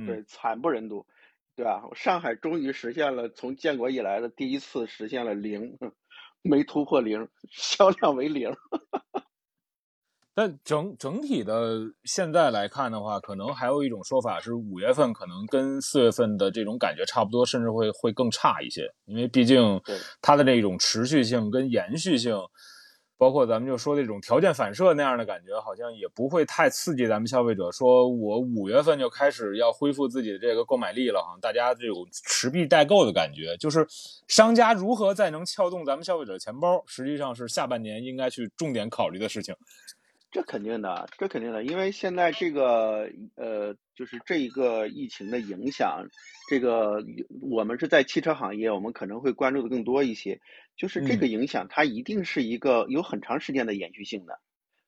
[0.08, 1.06] 对，惨不忍睹，
[1.56, 1.84] 对吧？
[1.94, 5.78] 上海终于实现了从建国以来的第一次实现了零，
[6.42, 8.52] 没突破零，销量为零。
[10.34, 18.92] 但整整体的现在来看的话，可能还有一种说法是，五月份可能跟四月份的这种感觉差不多，甚至会会更差一些。
[19.06, 19.80] 因为毕竟
[20.24, 22.36] 它的这种持续性跟延续性，
[23.24, 27.72] 包括咱们就说这种条件反射那样的感觉，好像也不会太刺激咱们消费者。
[27.72, 33.88] 说我五月份就开始要恢复自己的这个购买力了，哈，大家这种持币待购的感觉，就是
[34.28, 39.56] 商家如何再能撬动咱们消费者钱包，实际上是下半年应该去重点考虑的事情。
[40.30, 46.06] 这肯定的，这肯定的，因为现在这个呃，就是这一个疫情的影响，
[46.54, 47.04] 这个
[47.41, 50.39] 我们是在汽车行业，我们可能会关注的更多一些。
[50.78, 54.39] 就是这个影响，它一定是一个有很长时间的延续性的，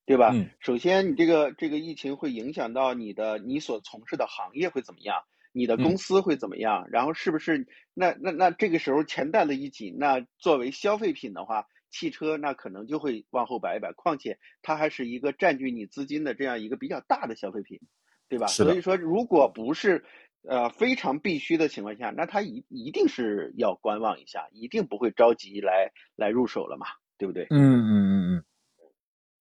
[0.06, 0.30] 对吧？
[0.32, 0.52] 嗯。
[0.60, 6.88] 首先，你这个这个疫情会影响到你的你所从事的行业会怎么样，你的公司会怎么样？
[6.92, 11.66] 然后是不是那那那这个时候钱袋子一紧，那作为消费品的话。
[11.92, 17.80] 汽车那可能就会往后摆一摆，况且它还是一个占据你资金的这样一个比较大的消费品，
[18.28, 18.48] 对吧？
[18.48, 20.04] 所以说，如果不是
[20.48, 26.88] 呃非常必须的情况下，那他一一定是要观望一下，一定不会着急来来入手了嘛，
[27.18, 27.48] 对不对？
[27.50, 28.44] 嗯嗯嗯嗯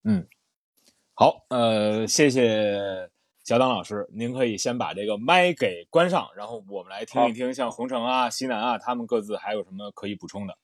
[0.05, 0.27] 嗯，
[1.15, 3.09] 好，呃，谢谢
[3.43, 10.57] 小党老师，您可以先把这个麦给关上，然后我们来听一听像红城啊、西南啊，他们各自还有什么可以补充的。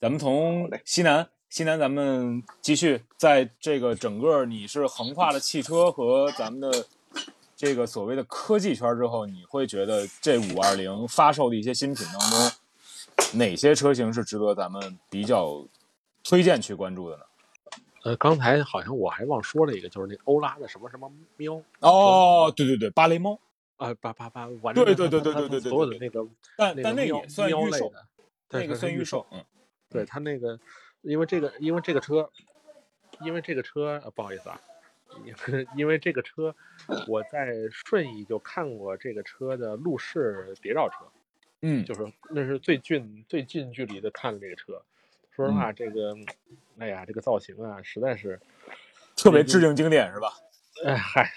[0.00, 1.28] 咱们从西南。
[1.50, 6.70] 西南，咱们继续在这个整个你是横跨了汽车和咱们的
[7.58, 12.52] 这个所谓的科技圈之后，你会觉得这五二零发售的一些新品当中，
[13.36, 15.66] 哪些车型是值得咱们比较
[16.22, 17.24] 推荐去关注的呢？
[18.04, 21.60] 呃，刚才好像我还忘说了一个，就是那欧拉的什么什么喵。
[21.80, 23.36] 哦，对对对，芭蕾猫。
[23.76, 26.24] 啊，芭芭芭，对对对对对对对，所有的那个，
[26.56, 27.92] 但但那也算预售，
[28.50, 29.44] 那个算预售，嗯，
[29.90, 30.58] 对他那个。
[31.02, 32.28] 因为这个，因为这个车，
[33.20, 34.60] 因为这个车，不好意思啊，
[35.76, 36.54] 因为这个车，
[37.06, 41.06] 我在顺义就看过这个车的路试谍照车，
[41.62, 44.82] 嗯，就是那是最近最近距离的看了这个车，
[45.30, 46.16] 说实话，这个，
[46.78, 48.40] 哎呀，这个造型啊，实在是
[49.16, 50.32] 特别致敬经典，是吧？
[50.84, 51.32] 哎嗨，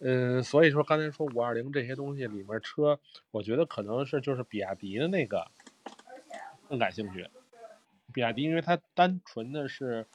[0.00, 2.98] 嗯，所以说刚才说五二零这些东西里面车，
[3.30, 5.46] 我觉得可能是就是比亚迪的那个
[6.68, 7.28] 更感兴趣。
[8.12, 10.06] 比亚迪，因为它单纯的是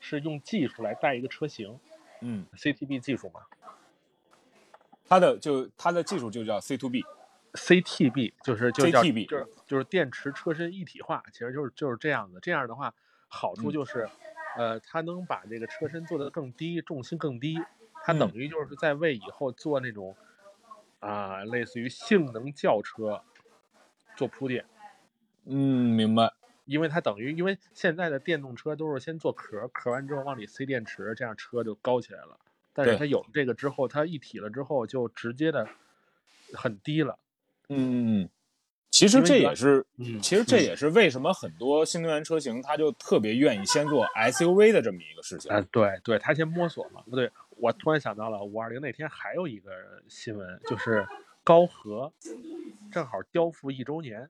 [0.00, 1.78] 是用技术来带一个车型，
[2.20, 3.42] 嗯，CTB 技术嘛，
[5.08, 12.38] 它的就它的技术就叫 C to B，CTB 就是就叫 CTB，就是就是电池车身一体化，其实就是就是这样子。
[12.42, 12.92] 这样的话，
[13.28, 14.08] 好处就是，
[14.56, 17.58] 呃，它能把这个车身做得更低，重心更低，
[18.04, 20.16] 它等于就是在为以后做那种
[21.00, 23.22] 啊，类似于性能轿车
[24.16, 24.64] 做铺垫。
[25.44, 26.32] 嗯，明白。
[26.68, 32.38] 因为它等于，因为现在的电动车都是先做壳，壳完之后往里塞电池，这样车就高起来了。
[32.74, 35.66] 但是它有了这个之后，它一体了之后就直接的
[36.52, 37.18] 很低了。
[37.70, 38.30] 嗯嗯嗯。
[38.90, 39.86] 其实这也是，
[40.22, 45.50] 其实这也是为什么很多新能源车型它就特别愿意先做 SUV 的这么一个事情。
[45.50, 47.02] 啊，对对，它先摸索嘛。
[47.08, 49.70] 不对，我突然想到了，五二零那天还有一个
[50.08, 51.06] 新闻，就是
[51.42, 52.12] 高和
[52.92, 54.28] 正好交付一周年。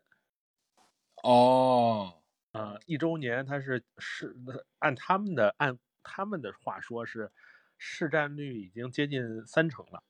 [1.22, 2.14] 哦。
[2.58, 4.36] 呃，一周年它是是
[4.80, 7.30] 按他们的按他们的话说是
[7.76, 10.02] 市占率已经接近三成了，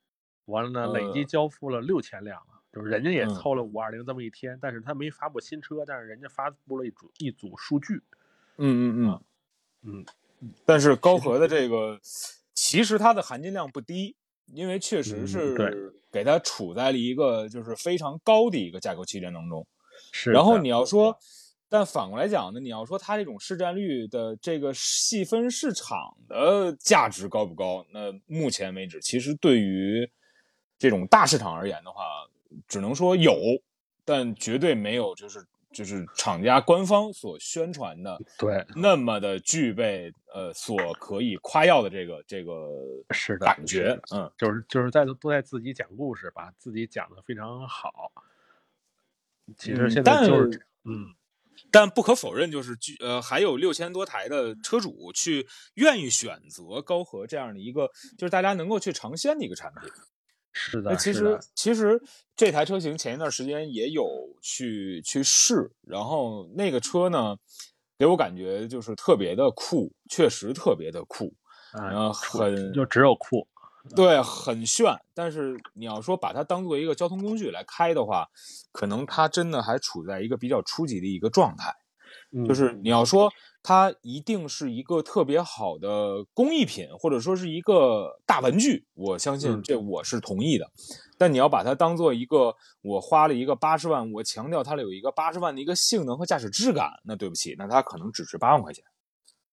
[0.46, 8.02] 完了呢，累计交付了六千辆了，就是人家也凑了五二零这么一天，但是他没发布新车，但是人家发布了一组一组数据，
[8.56, 9.24] 嗯嗯嗯
[9.82, 10.06] 嗯，
[10.64, 12.00] 但是高和的这个
[12.54, 19.66] 其实它的含金量不低，因为确实是给它处在了一个就是非常高的一个架构区间当中，
[20.12, 21.18] 是，然后你要说。
[21.70, 27.84] 但反过来讲呢，你要说它这种市占率的这个细分市场的价值高不高？
[27.90, 30.10] 那目前为止，其实对于
[30.78, 32.02] 这种大市场而言的话，
[32.66, 33.34] 只能说有，
[34.02, 42.70] 但绝对没有就是就是厂家官方所宣传的对那么的具备呃所可以夸耀的这个这个
[43.10, 48.10] 是的感觉，嗯，就是就是在都在自己讲故事，把自己讲的非常好。
[49.58, 51.14] 其实现在就是嗯。
[51.70, 59.90] 但不可否认，就是呃，还有六千多台的车主去愿意选择高和这样的一个，就是大家能够去尝鲜的一个产品。
[60.52, 62.00] 是的，其实其实
[62.34, 64.08] 这台车型前一段时间也有
[64.42, 67.36] 去去试，然后那个车呢，
[67.98, 71.32] 给我感觉就是特别的酷，确实特别的酷，
[71.72, 73.46] 啊，很就只有酷。
[73.94, 78.28] 对，很炫，但是你要说把它当做一个交通工具来开的话，
[78.72, 81.74] 可能它真的还处在一个比较初级的一个状态。
[82.46, 83.32] 就是你要说
[83.62, 90.70] 它一定是一个特别好的工艺品，或者说是一个大玩具，我相信这我是同意的。
[91.16, 98.84] 但你要把它当做一个，我花了一个八十万，我强调它有一个八十万的一个性能和驾驶质感，那对不起，那它可能只值八万块钱。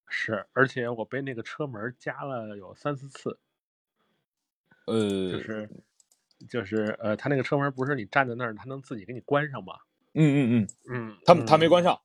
[0.07, 3.39] 是，而且我被那个车门夹了有三四次。
[4.86, 5.69] 呃，就是
[6.49, 9.75] 就是呃，他那个车门不是你站在那儿，他能自己给你关上吗？
[10.13, 11.99] 嗯嗯嗯嗯，他他没关上。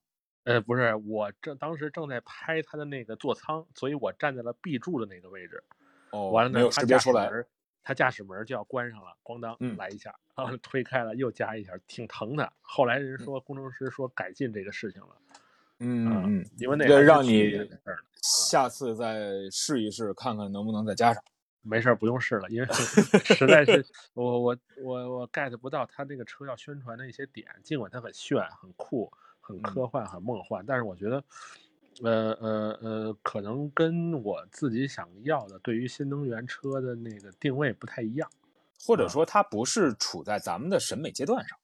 [0.44, 5.62] 呃，不是，我正当时正在拍他的那个座舱，所以我站在了 B 柱的那个位置。
[6.10, 7.24] 哦，完了呢，没有他识别出来。
[7.24, 7.46] 驾驶门，
[7.82, 12.50] 他驾驶门就要关上了，咣当嗯来一下，然后推开了又加一下，挺疼的。
[12.62, 15.08] 后来人说工程师说改进这个事情了，
[15.78, 17.70] 嗯嗯，因为那这还是去让你
[18.22, 21.22] 下次再试一试，看看能不能再加上。
[21.62, 22.66] 没事儿，不用试了，因为
[23.24, 23.84] 实在是
[24.14, 31.22] 我我我我 get 不到他那个车要宣传的一些点，尽管它很炫、很酷、很科幻、很梦幻，但是我觉得，
[32.02, 38.30] 呃呃呃，可能跟我自己想要的对于新能源车的那个定位不太一样，
[38.86, 41.58] 或者说它不是处在咱们的审美阶段上。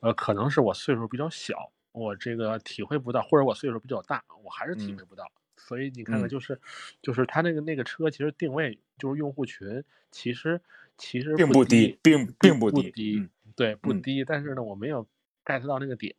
[0.00, 5.24] 呃，可能是我岁数比较小，我这个体会不到，或者我岁数比较大，我还是体嗯会不到。
[5.66, 6.60] 所以你看看，嗯就是，
[7.00, 10.60] 就是它那个那个车，其实定位就是用户群，其实
[10.98, 13.18] 其实并不不低，并并不不低。
[13.18, 14.24] 嗯对，不嗯低。
[14.24, 15.06] 但是呢，我没有
[15.44, 16.14] get 到那个点，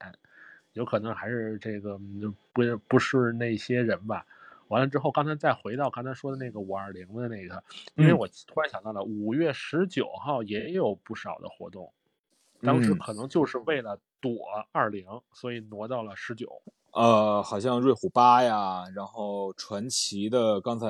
[0.73, 4.25] 有可能还是这个嗯不是不是那些人吧。
[4.69, 11.93] 完了之后，刚才再回到刚才说的那个五二零的那个，因为嗯我突然想到了，五月十九号也有不少的活动，
[12.61, 14.39] 当时嗯可能就是为了躲
[14.71, 16.63] 二零，所以挪到了十九。
[16.95, 20.87] 呃，好像瑞虎八呀，然后传奇的，刚才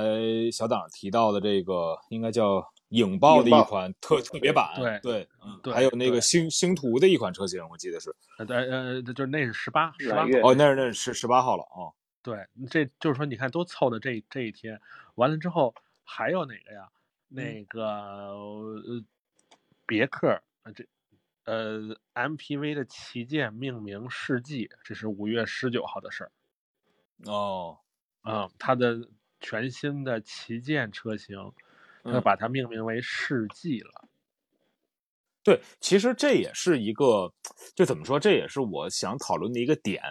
[0.51, 11.91] 小党提到的这个，应该叫影豹的一款特特别版，对对，嗯，对还有那个星星途的一款车型，我记得是，呃呃呃，就是那是十八十八哦，那是那是十十八号了哦，
[12.21, 14.79] 对，这就是说，你看都凑的这这一天，
[15.15, 16.87] 完了之后还有哪个呀？
[17.27, 19.03] 那个呃，
[19.87, 20.29] 别克
[20.61, 20.85] 啊这
[21.45, 26.31] 呃 MPV 的旗舰命名世纪，这是五月十九号的事儿。
[27.25, 27.77] 哦，
[28.23, 31.37] 嗯，它的全新的旗舰车型，
[32.03, 32.21] 它嗯。
[32.21, 34.07] 把它命名为世纪了。
[35.43, 37.31] 对，其实这也是一个，
[37.75, 40.01] 就怎么说，这也是我想讨论的一个点，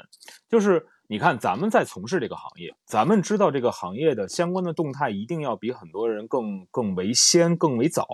[0.48, 8.06] 就是你看咱们在从事这个行业，咱们知道这个行业的相关的动态一定要比很多人更更为先、更为早，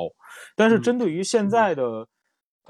[0.56, 2.08] 但是嗯针对于现在的，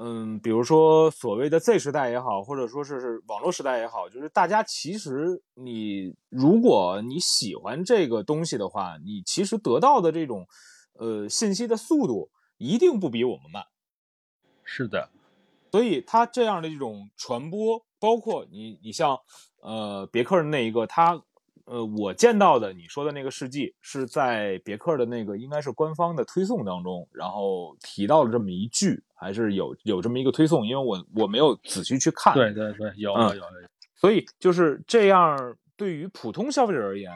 [0.03, 10.47] 嗯，比如说所谓的 Z 时代也好，或者说是是网络时代也好，就是大家其实你如果你喜欢这个东西的话，你其实得到的这种
[10.93, 13.63] 呃信息的速度一定不比我们慢。
[14.63, 15.09] 是的，
[15.71, 19.19] 所以它这样的一种传播，包括你，你像
[19.61, 21.21] 呃别克的那一个，它
[21.71, 37.09] 呃我见到的你说的那个事迹是在别克的那个应该是官方的推送当中，然后提到了这么一句，还是有有这么一个推送，因为我我没有仔细去看，对对对，有嗯有有有，所以就是这样，对于普通消费者而言，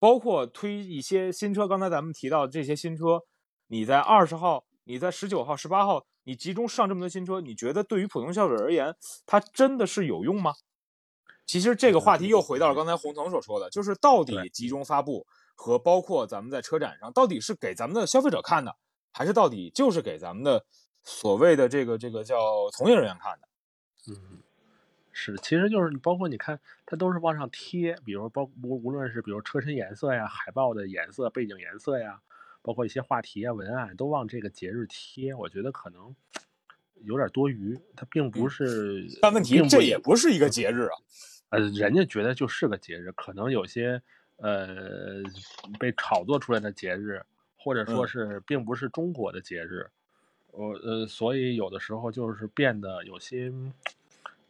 [0.00, 3.20] 包括推一些新车，刚才咱们提到这些新车，
[3.68, 8.92] 你在二十号，你在十九号、十八号，你集中上这么多新车，你觉得对于普通消费者而言，
[9.24, 10.52] 它真的是有用吗？
[11.46, 15.24] 其实这个话题又回到了刚才洪腾所说的，就是到底集中发布
[15.54, 18.74] 和包括咱们在车展上，到底是给咱们的消费者看的，
[19.12, 20.66] 还是到底就是给咱们的
[21.04, 23.48] 所谓的这个这个叫从业人员看的？
[24.08, 24.38] 嗯，
[25.12, 32.20] 是，其实就是你包括你看，它都是往上贴，比如包无无论是比如车身颜色呀、海报的颜色、背景颜色呀，
[32.60, 35.32] 包括一些话题啊、文案，都往这个节日贴。
[35.32, 36.14] 我觉得可能
[37.04, 39.06] 有点多余，它并不是。
[39.22, 40.98] 但问题这也不是一个节日啊。
[41.56, 44.02] 呃，人家觉得就是个节日，可能有些
[44.36, 45.22] 呃
[45.80, 47.22] 被炒作出来的节日，
[47.56, 49.88] 或者说嗯是并不是中国的节日，
[50.52, 53.50] 我呃，所以有的时候就是变得有些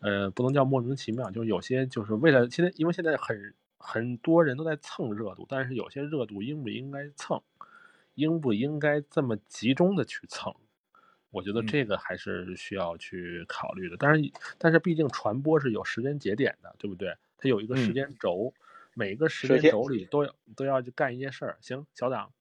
[0.00, 7.40] 呃不能叫莫名其妙，就是有些就是为了现在，因为现在很很多人都在蹭热度，但是有些热度应不应该蹭，
[8.16, 10.52] 应不应该这么集中的去蹭？
[11.30, 13.96] 我觉得嗯这个还是需要去考虑的。
[13.98, 17.14] 但是，但是毕竟传播是有时间节点的，对不对？
[17.38, 18.54] 它有一个时嗯间轴，
[18.94, 21.58] 每个时间轴里都要都要去干一件事儿。
[21.60, 22.32] 行，小党，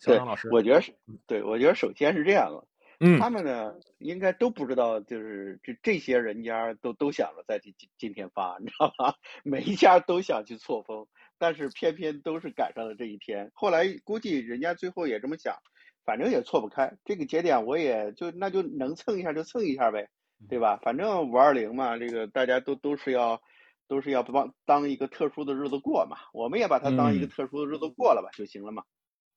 [0.00, 0.92] 小党老师，我觉得是，
[1.26, 2.66] 对我觉得首先是这样的，
[2.98, 9.14] 嗯他们呢应该都不知道，就是这这些人家都都想着在今今今天发，你知道吧？
[9.44, 11.06] 每一家都想去错峰，
[11.38, 13.52] 但是偏偏都是赶上了这一天。
[13.54, 15.56] 后来估计人家最后也这么想，
[16.04, 20.08] 反正也错不开这个节点，我也就那就能蹭一下就蹭一下呗，
[20.48, 20.78] 对吧？
[20.82, 23.40] 反正五二零嘛，这个大家都都是要
[23.88, 28.84] 都是要帮当一个特殊的日子过嘛，我们也把它当一个嗯特殊的日子过了吧就行了嘛，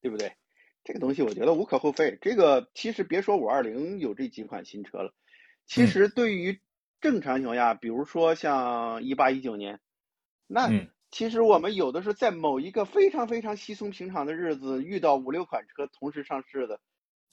[0.01, 0.34] 对不对？
[0.84, 2.18] 这个东西我觉得无可厚非。
[2.22, 5.13] 这个其实别说五二零有这几款新车了，
[5.66, 6.61] 其嗯实对于
[7.01, 9.80] 正常情况下，比如说像一八一九年，
[10.47, 16.78] 那嗯其实我们有的是在某一个非常非常稀松平常的日子遇到五六款车同时上市的，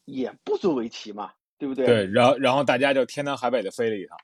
[0.04, 1.84] 也不足为奇嘛，对不对？
[1.84, 4.16] 对，然后然后大家就天南海北的飞了一趟。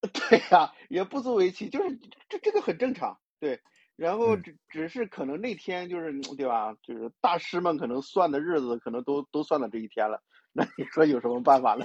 [0.30, 1.98] 对呀、也不足为奇，就是
[2.30, 3.14] 这这个很正常。
[3.38, 3.60] 对，
[3.94, 6.74] 然后只只是可能那天就是对吧？
[6.82, 10.22] 就是大师们可能算的日子可能都都算到这一天了。
[10.50, 11.84] 那你说有什么办法呢？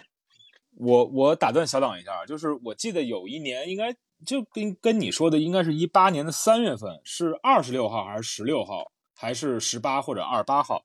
[0.77, 3.93] 我我打断小党一下，就是我记得有一年应该
[4.25, 10.83] 就跟跟你说的，应该是一八年的三月份，是二十六号还是十六号，还是十八或者二十八号？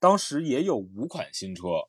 [0.00, 1.88] 当时也有五款新车，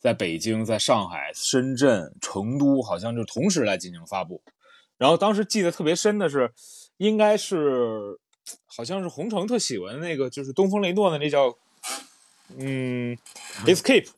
[0.00, 4.42] 在北京、在上海、深圳、成都，好像就同时来进行发布。
[4.98, 6.52] 然后当时记得特别深的是，
[6.96, 8.18] 应该是
[8.66, 11.56] 好像是红城特喜欢那个，就是东风雷诺的那叫
[12.56, 13.16] 嗯
[13.64, 14.08] ，Escape。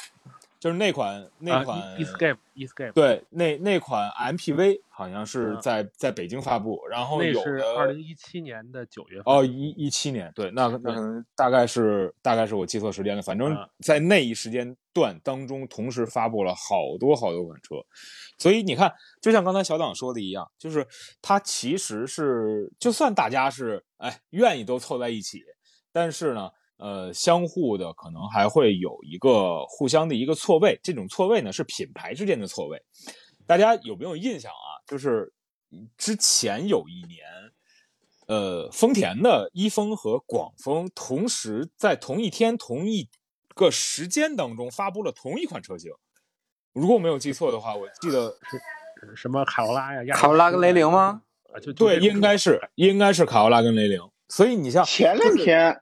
[0.66, 9.32] 就是那款那款 Escape Escape 对那那款 MPV 好像是在在北京发布，然后有是二零一七年的九月份。
[9.32, 17.76] 哦一一七年对那那可能大概是大概是我记错时间了，反正在那一时间段当中同时发布了好多好多款车，
[18.36, 18.92] 所以你看
[19.22, 20.84] 就像刚才小党说的一样，就是
[21.22, 25.44] 它其实是就算大家是哎愿意都凑在一起，
[25.92, 26.50] 但是呢。
[26.78, 32.82] 呃，相互的可能还会有一个互相的一个错位，这种错位呢是品牌之间的错位。
[33.46, 34.76] 大家有没有印象啊？
[34.86, 35.32] 就是
[35.96, 37.24] 之前有一年，
[38.26, 43.08] 呃，丰田的一丰和广丰同时在同一天、同一
[43.54, 45.90] 个时间当中发布了同一款车型。
[46.74, 50.14] 如果我没有记错的话，我记得是什么卡罗拉呀？
[50.14, 51.22] 卡罗拉跟雷凌吗？
[51.54, 53.98] 啊，就对，应该是应该是卡罗拉跟雷凌。
[54.28, 55.80] 所以你像前两天。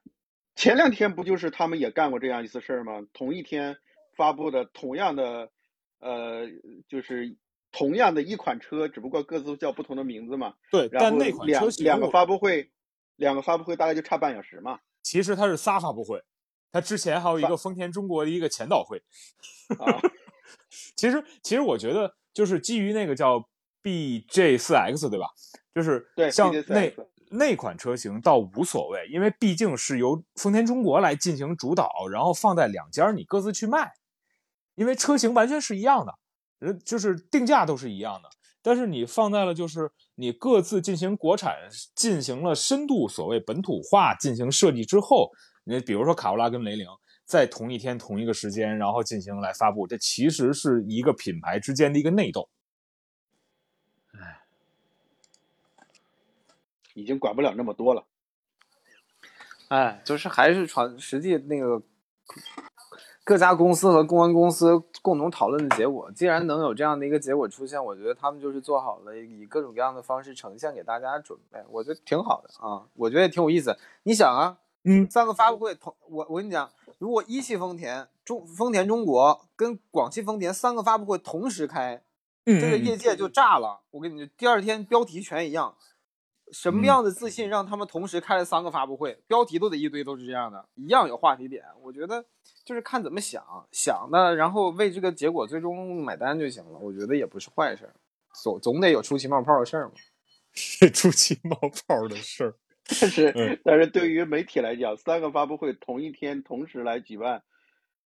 [0.57, 3.05] 前两天不就是他们也干过这样一次事儿吗？
[3.13, 3.77] 同一天
[4.17, 5.51] 发布的同样的，
[5.99, 6.47] 呃，
[6.89, 7.37] 就是
[7.73, 10.55] 同样的一款车，只不过各自叫不同的名字嘛。
[10.71, 12.71] 对，但那款车两个发布会，
[13.17, 14.79] 两个发布会大概就差半小时嘛。
[15.03, 16.23] 其实它是仨发布会，
[16.71, 19.03] 它之前还有一个丰田中国的一个前导会。
[19.79, 19.99] 啊，
[20.97, 23.49] 其实其实我觉得就是基于那个叫
[23.83, 25.27] BJ 四 X 对吧？
[25.75, 26.93] 就是对像那。
[27.37, 33.93] 那款车型倒无所谓，因为毕竟是由丰田中国来进行主导，然后放在两家你各自去卖，
[34.75, 36.15] 因为车型完全是一样的，
[36.61, 38.29] 呃，就是定价都是一样的。
[38.63, 41.55] 但是你放在了就是你各自进行国产
[41.95, 45.31] 进行了深度所谓本土化进行设计之后，
[45.65, 46.87] 你比如说卡罗拉跟雷凌
[47.27, 52.49] 在同一天同一个时间，然后进行来发布，这其实是一个品牌之间的一个内斗。
[56.95, 58.05] 已经管不了那么多了，
[59.69, 61.83] 哎，就是还是传实际那个
[63.25, 66.11] 各家公司和公关公司共同讨论的结果。
[66.13, 73.77] 既然能有这样的一个结果出现，我觉得他们就是做好了以各种各样的方式呈现给大家准备，我觉得挺好的啊，我觉得也挺有意思。
[74.05, 82.03] 你想啊，嗯，三个发布会同我我跟你讲，如果一汽丰田、中丰田中国跟广汽丰田三个发布会同时开，
[82.45, 83.81] 这个业界就炸了。
[83.91, 85.75] 我跟你第二天标题全一样。
[86.55, 91.65] 什么样的自信让他们同时开了三个发布会，标题都得一堆都是这样的，一样有话题点。
[91.83, 92.25] 我觉得
[92.65, 96.79] 就是看怎么想想的，然后为这个结果最终买单就行了。
[96.79, 97.93] 我觉得也不是坏事，
[98.43, 99.95] 总总得有出奇冒泡的事儿嘛。
[100.57, 101.57] 是出奇冒
[101.89, 102.55] 泡的事儿，
[103.01, 107.43] 但是但是对于媒体来讲，三个发布会同一天同时来举办，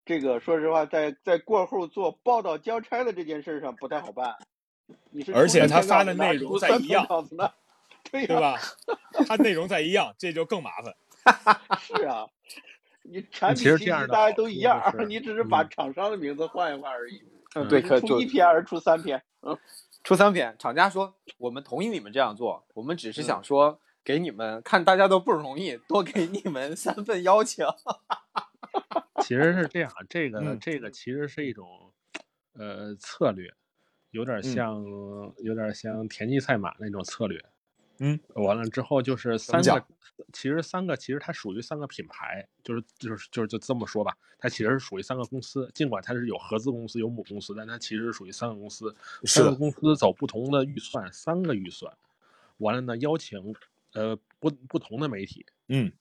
[0.05, 4.36] 这个说实话，在在过后做报道交差的这件事上不太好办。
[5.11, 7.07] 你是而且他发的内容在一样。
[8.13, 8.59] 对吧？
[9.27, 10.95] 它内容再一样，这就更麻烦。
[11.81, 12.27] 是啊，
[13.03, 17.23] 你产品其实大家都一样，你只是把厂商的名字换一换而已。
[17.55, 19.23] 嗯，对，可出一篇还是出三篇。
[19.43, 19.57] 嗯，
[20.03, 27.67] 出三篇，厂家说我们同意你们这样做，我们只是想说给你们看，大家都不容易，多给你们三份邀请。
[29.23, 31.93] 其实是这样，这个这个其实是一种
[32.55, 33.51] 呃策略，
[34.11, 34.85] 有点像
[35.39, 37.43] 有点像田忌赛马那种策略。
[37.99, 39.84] 嗯，完了之后就是三个，
[40.32, 51.97] 其实三个其实它属于三个品牌，就是就是就是就这么说吧，它其实是属于三个公司，尽管它是有合资公司有母公司，但它其实是属于三个公司，三个公司走不同的预算，三个预算，
[52.59, 53.55] 完了呢邀请
[53.92, 55.92] 呃不不同的媒体，嗯，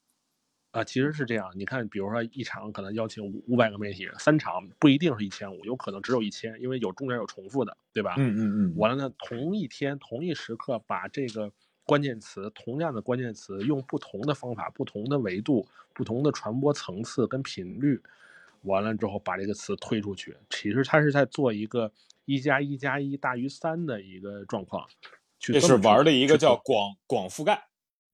[0.71, 8.15] 啊其实是这样，你看比如说一场可能邀请五五百个媒体，三场不一定是一千五，有可能只有一千，因为有中间有重复的，对吧？
[8.17, 11.51] 嗯嗯嗯，完了呢同一天同一时刻把这个。
[11.85, 18.01] 关键词，同样的关键词，用不同的方法、不同的维度、不同的传播层次跟频率，
[18.61, 20.35] 完了之后把这个词推出去。
[20.49, 21.91] 其实它是在做一个
[22.25, 24.87] 一加一加一大于三的一个状况。
[25.37, 27.67] 这是玩的一个叫广广覆盖，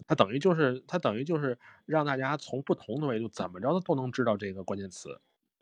[0.07, 1.55] 它等于就是它等于就是
[1.85, 5.21] 让大家从不同的维度怎么着都能知道这个关键词，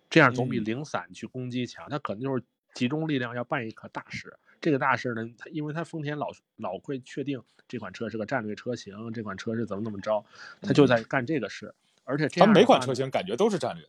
[0.09, 1.89] 这样总比零散去攻击强。
[1.89, 2.41] 它可能就是
[2.73, 10.23] 集中力量要办一颗大事，这个大事呢，它因为它丰田老老会确定这款车是个战略车型，这款车是怎么怎么着，
[10.61, 11.73] 他就在干这个事。
[12.03, 13.85] 而且这样每款车型感觉都是战略。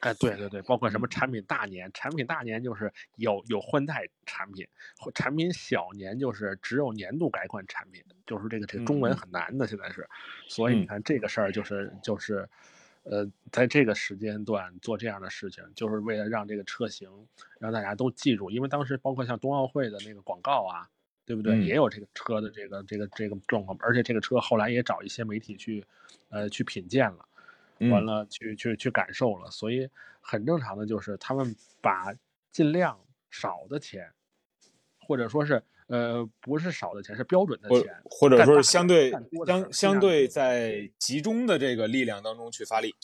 [0.00, 4.66] 哎，对对对，包括什么产品大年，产品大年就是有有换代产品，
[5.14, 10.08] 产品小年就是只有年度改款产品，就是这个这个中文很难的现在是，
[10.48, 12.48] 所以你看这个事儿就是就是，
[13.04, 17.10] 呃，在这个时间段做这样的事情，就是为了让这个车型
[17.58, 20.88] 让大家都记住，因为当时包括像冬奥会的那个广告啊，
[21.24, 21.58] 对不对？
[21.60, 25.84] 也有这个车的这个这个这个状况，而且这个车后来也找一些媒体去，
[26.28, 27.26] 呃，去品鉴了。
[27.90, 29.90] 完了，去去去感受了，所以
[30.20, 32.14] 很正常的就是他们把
[32.52, 32.96] 尽量
[33.28, 34.12] 少的钱，
[35.00, 35.60] 或者说是
[35.92, 39.10] 呃不是少的钱，是标准的钱，或者说是相对
[39.46, 42.94] 相相对在集中的这个力量当中去发力。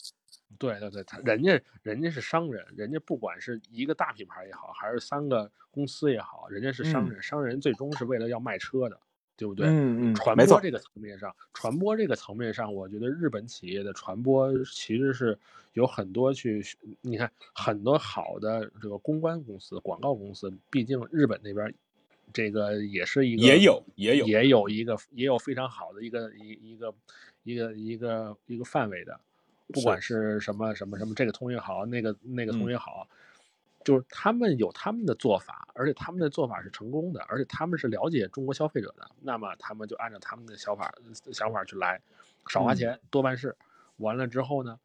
[0.57, 8.99] 对对对，他人家人家是商人，人家不管是一个大品牌也好，还是三个公司也好，人家是商人，商人最终是为了要卖车的。
[9.39, 9.67] 对不对？
[9.67, 15.39] 嗯嗯，传播这个层面上，传播这个层面上，我觉得日本企业的传播其实是
[15.71, 16.61] 有很多去，
[16.99, 21.73] 你看很多好的这个公关公司、广告公司，毕竟日本那边
[22.33, 24.27] 这个也是一个也有也有。
[24.27, 26.93] 也有一个也有非常好的一个一一个
[27.43, 29.19] 一个一个一个范围的，
[29.73, 33.07] 不管是什么什么什么，这个通也好，那个那个通也好。
[33.85, 40.93] 就是他们有他们的做法，而且他们的做法是成功的，而且他们是了解中国消费者的，那么他们就按照他们的想法
[41.31, 41.99] 想法去来，
[42.49, 43.55] 少花钱多办事，
[43.95, 44.77] 完了之后呢，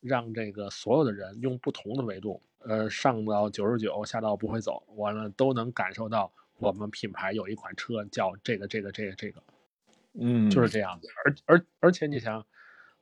[0.00, 9.42] 让这个所有的人用不同的维度，呃，上到九十九，下到不会走，完了都能感受到我们品牌有一款车叫这个这个这个这个，
[10.14, 12.44] 嗯，就是这样子，而而而且你想，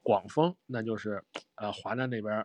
[0.02, 1.22] 广丰那就是
[1.55, 2.44] 呃华南那边，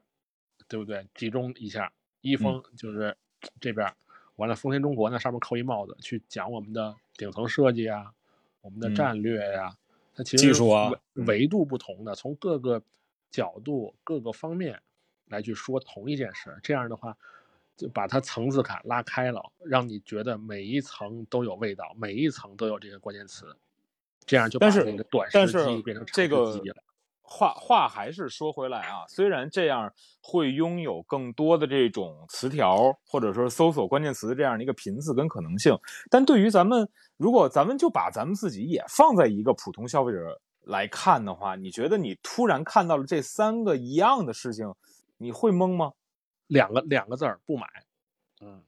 [0.67, 1.07] 对不对？
[1.15, 1.91] 集中一下。
[2.21, 3.15] 一丰就是
[3.61, 3.89] 这边，
[4.35, 8.11] 完了丰田中国呢，上面扣一帽子去讲我们的顶层设计啊，
[8.59, 9.73] 我们的战略呀，
[10.13, 12.83] 它其实技术啊维度不同的，从各个
[13.31, 14.81] 角度各个方面
[15.27, 17.17] 来去说同一件事，这样的话
[17.79, 23.55] 就把它层次感拉开了，让你觉得每一层都有味道，每一层都有这个关键词，
[24.25, 26.13] 这样就把那个短时机变成长
[26.51, 26.75] 时机了。
[27.21, 35.73] 话话还是说回来啊，虽然这样会拥有更多的这种词条，或者说搜索关键词这样的一个频次跟可能性，
[36.09, 44.73] 但对于咱们，如果咱们就把咱们自己也放在一个普通消费者来看的话，你觉得你突然看到了这三个一样的事情，
[45.17, 45.93] 你会懵吗？
[46.49, 47.65] 两个两个字儿不买，
[48.41, 48.61] 嗯，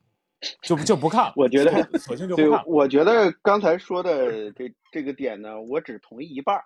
[0.62, 1.34] 就就不看。
[1.36, 2.64] 我觉得索性就不看。
[2.66, 6.64] 我觉得刚才说的这这个点呢，我只同意一半儿。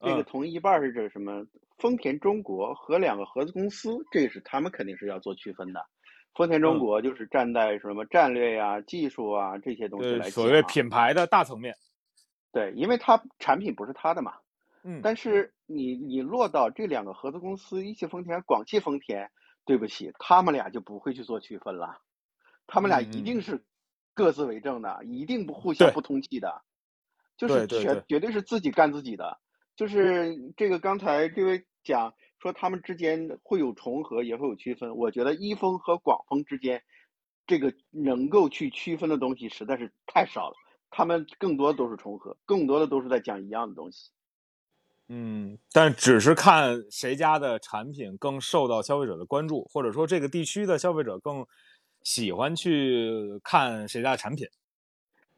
[0.00, 1.46] 这个同意一半是指什么？
[1.78, 5.86] 丰田中国和两个合资公司，这是他们肯定是要做区分的。
[6.34, 11.74] 丰田中国就是站在什么战略呀、技术啊这些东西来所谓品牌的大层面。
[12.50, 14.32] 对，因为它产品不是他的嘛。
[14.84, 15.00] 嗯。
[15.02, 19.30] 但是你你落到这两个合资公司，一汽丰田、广汽丰田，
[19.66, 22.00] 对不起，他们俩就不会去做区分了。
[22.66, 23.64] 他们俩一定是
[24.14, 26.62] 各自为政的，一定不互相不通气的，
[27.36, 29.38] 就是绝绝对是自己干自己的。
[29.74, 34.96] 就是这个，刚才这位讲说他们之间会有重合，也会有区分。
[34.96, 36.82] 我觉得一峰和广峰之间，
[37.46, 40.54] 这个能够去区分的东西实在是太少了。
[40.88, 44.12] 他们更多的都是重合，更多的都是在讲一样的东西。
[45.08, 51.46] 嗯，但只是看谁家的产品更受到消费者的关注，或者说这个地区的消费者更
[52.02, 54.46] 喜欢去看谁家的产品。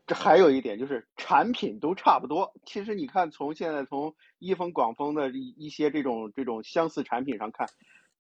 [0.07, 2.51] 这还有一点就是产品都差不多。
[2.65, 7.69] 其实你看，从现在从一丰、广丰的一一些这种这种相似产品上看，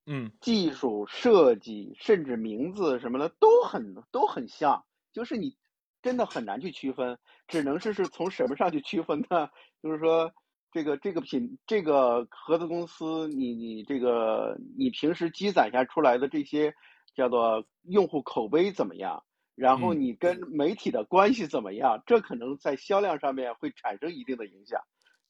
[0.06, 4.84] 嗯，技术设计甚至名字什么的都很都很像，
[5.14, 5.56] 就是你
[6.02, 9.48] 真的很难去区分，只能是是从什么上去区分呢？
[9.82, 10.30] 就是说
[10.72, 16.74] 这个这个品这个合资公司，你你这个你平时积攒下出来的这些
[17.14, 19.24] 叫做用户口碑怎么样？
[19.54, 22.00] 然后你跟媒体的关系怎么样？
[22.06, 24.80] 这可能在销量上面会产生一定的影响。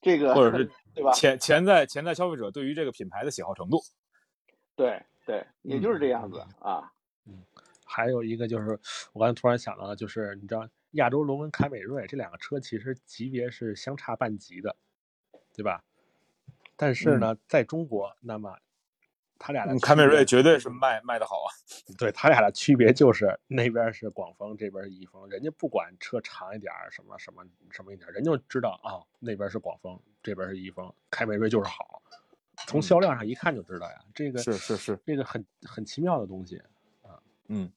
[0.03, 1.12] 这个或者是对吧？
[1.12, 3.78] 潜潜在潜在消费者对于这个品牌的喜好程度。
[4.76, 6.93] 对对，也就是这样子啊。
[7.26, 7.43] 嗯，
[7.86, 8.78] 还有一个就是
[9.12, 14.76] 我刚才突然想到了，就是你知道亚洲龙跟凯美瑞这两个车其实级别是相差半级的，
[15.59, 15.83] 对吧？
[16.77, 18.57] 但是呢，在中国，那么。
[19.41, 21.47] 他俩的凯美瑞绝对是卖卖的好啊！
[21.97, 25.31] 对他俩的区别就是那边是广丰，这边是一丰。
[25.31, 30.93] 人家不管车长一点什么什么什么一点，人就知道啊，那边是广丰，这边是一丰。
[31.09, 32.03] 凯美瑞就是好，
[32.67, 34.05] 从销量上一看就知道呀。
[34.13, 36.61] 这个是是是，这个很很奇妙的东西
[37.03, 37.23] 啊。
[37.47, 37.71] 嗯，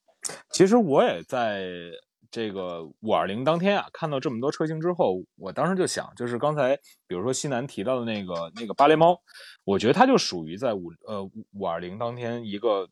[0.49, 1.91] 其实我也在
[2.31, 9.19] 这个五二零当天啊，看到这么多车型之后，我当时就想，就是刚才比如说西南提到的那个那个芭蕾猫，
[9.65, 11.21] 我觉得它就属于在五呃
[11.51, 12.87] 五二零当天一个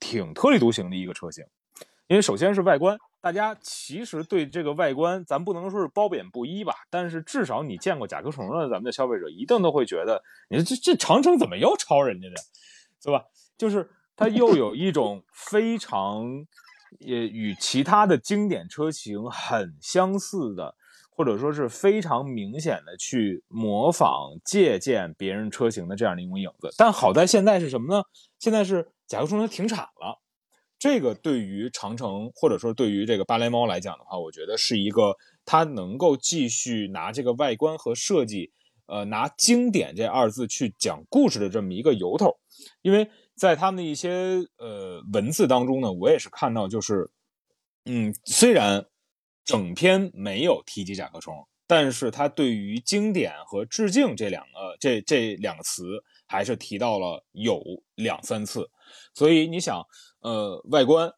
[0.00, 1.44] 挺特立独行的一个车型，
[2.08, 12.34] 因为首先是外观，大家其实对这个外观，咱不能说是褒贬不一吧，但是至少你见过甲壳虫的咱们的消费者一定都会觉得，你说这这长城怎么又抄人家的，
[13.04, 13.24] 对吧？
[13.56, 16.44] 就是它又有一种非常。
[16.98, 20.74] 也与其他的经典车型很相似的，
[21.10, 26.68] 或者说是非常明显的去模仿借鉴别人车型的这样的一种影子。
[26.76, 28.02] 但好在现在是什么呢？
[28.38, 30.20] 现在是甲壳虫它停产了。
[30.78, 35.14] 这个对于长城或者说对于这个芭蕾猫来讲的话，我觉得是一个
[35.44, 38.50] 它能够继续拿这个外观和设计，
[38.86, 42.36] 呃，拿经典这二字去讲故事的这么一个由头，
[42.82, 43.08] 因为。
[43.40, 44.10] 在他们的一些
[44.58, 47.10] 呃文字当中呢，我也是看到，就是，
[47.86, 48.84] 嗯，虽然
[49.46, 57.62] 整篇没有提及甲壳虫，但是他对于经典和致敬这两个这这两个词还是提到了有
[57.94, 58.68] 两三次，
[59.14, 59.82] 所以你想，
[60.20, 61.10] 呃，外观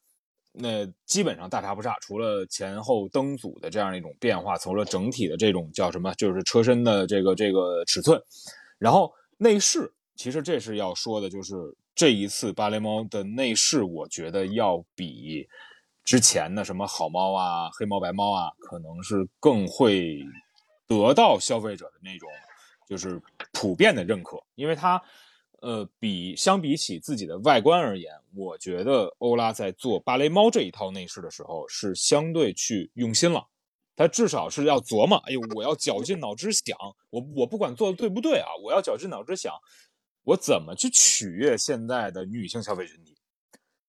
[0.52, 8.22] 那基本上大差不差，除了前后灯组的这样一种变化，除了整体的这种叫什么，就是车身的这个这个尺寸，
[8.78, 11.76] 然后内饰，其实这是要说的，就是。
[11.94, 15.46] 这一次芭蕾猫的内饰，我觉得要比
[16.02, 20.24] 之前的什么好猫啊、黑猫白猫啊，可能是更会
[20.86, 22.28] 得到消费者的那种
[22.88, 23.20] 就是
[23.52, 25.00] 普遍的认可，因为它
[25.60, 33.46] 呃比相比起自己的外观而言，我觉得欧拉在做芭蕾猫这一套内饰的时候是相对去用心了，
[33.94, 36.76] 它至少是要琢磨，哎呦，我要绞尽脑汁想，
[37.10, 39.52] 我我不管做的对不对啊，我要绞尽脑汁想。
[40.24, 43.16] 我怎么去取悦现在的女性消费群体？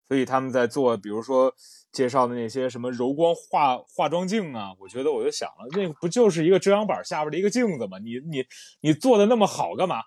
[0.08, 1.54] 所以他们在做，比如说
[1.92, 7.98] 介绍的那些什么柔光化化妆镜啊，我觉得我就想了，那不就是一个遮阳板下边的一个镜子吗？
[8.00, 8.46] 你你
[8.82, 10.02] 你做的那么好干嘛？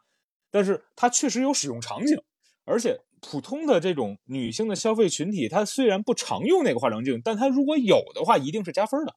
[0.50, 2.16] 但是它确实有使用场景，
[2.64, 9.14] 而且普通的这种女性的消费群体，她虽然不常用那个化妆镜，但她如果有的话，一定是加分的。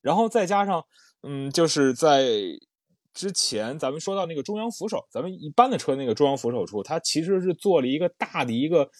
[0.00, 0.84] 然后再加上，
[1.22, 2.24] 嗯，就是在。
[3.14, 8.90] 之前咱们说到那个中央扶手，咱们一般的车那个中央扶手处，它其实是做了一个大的一个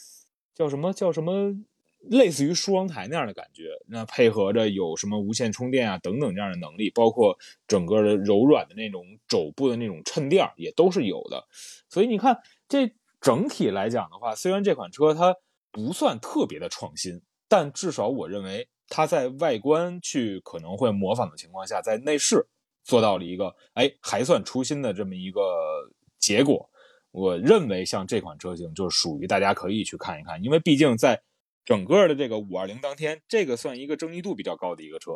[0.54, 1.54] 叫什么叫什么，
[2.00, 3.70] 类似于梳妆台那样的感觉。
[3.86, 7.36] 那配合着有什么无线充电啊等等这样的能力，包括
[7.66, 11.46] 整个的柔软的那种肘部的那种衬垫也都是有的。
[11.88, 12.38] 所以你看，
[12.68, 15.34] 这整体来讲的话，虽然这款车它
[15.70, 22.46] 不算特别的创新，但至少我认为它在外观去可能会模仿的情况下，在内饰。
[22.84, 25.40] 做到了一个哎还算出新的这么一个
[26.18, 26.68] 结果，
[27.10, 31.22] 我认为像这款车型就是属于大家可以去看一看，因为毕竟在
[31.64, 35.12] 整个的这个五二零当天，这个算一个争议度比较高的一个车。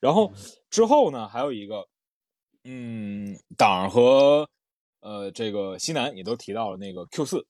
[0.00, 0.32] 然后
[0.70, 1.86] 之后呢，还有一个，
[2.64, 4.48] 嗯，党和
[5.00, 7.46] 呃这个西南也都提到了那个 Q 四，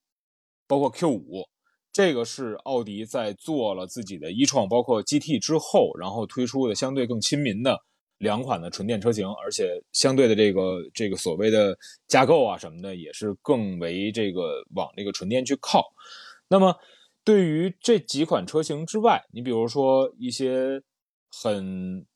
[0.67, 1.49] 包括 Q 五，
[1.93, 7.81] 这个是奥迪在做了自己的一创，包括 GT 之后，然后推出的相对更亲民的。
[8.19, 11.77] 两款的纯电车型，而且相对的这个这个所谓的
[12.09, 15.85] 架构啊什么的，也是更为这个往这个纯电去靠。
[16.49, 16.75] 那么，
[17.25, 20.81] 对于这几款车型之外，你比如说一些
[21.31, 22.07] 很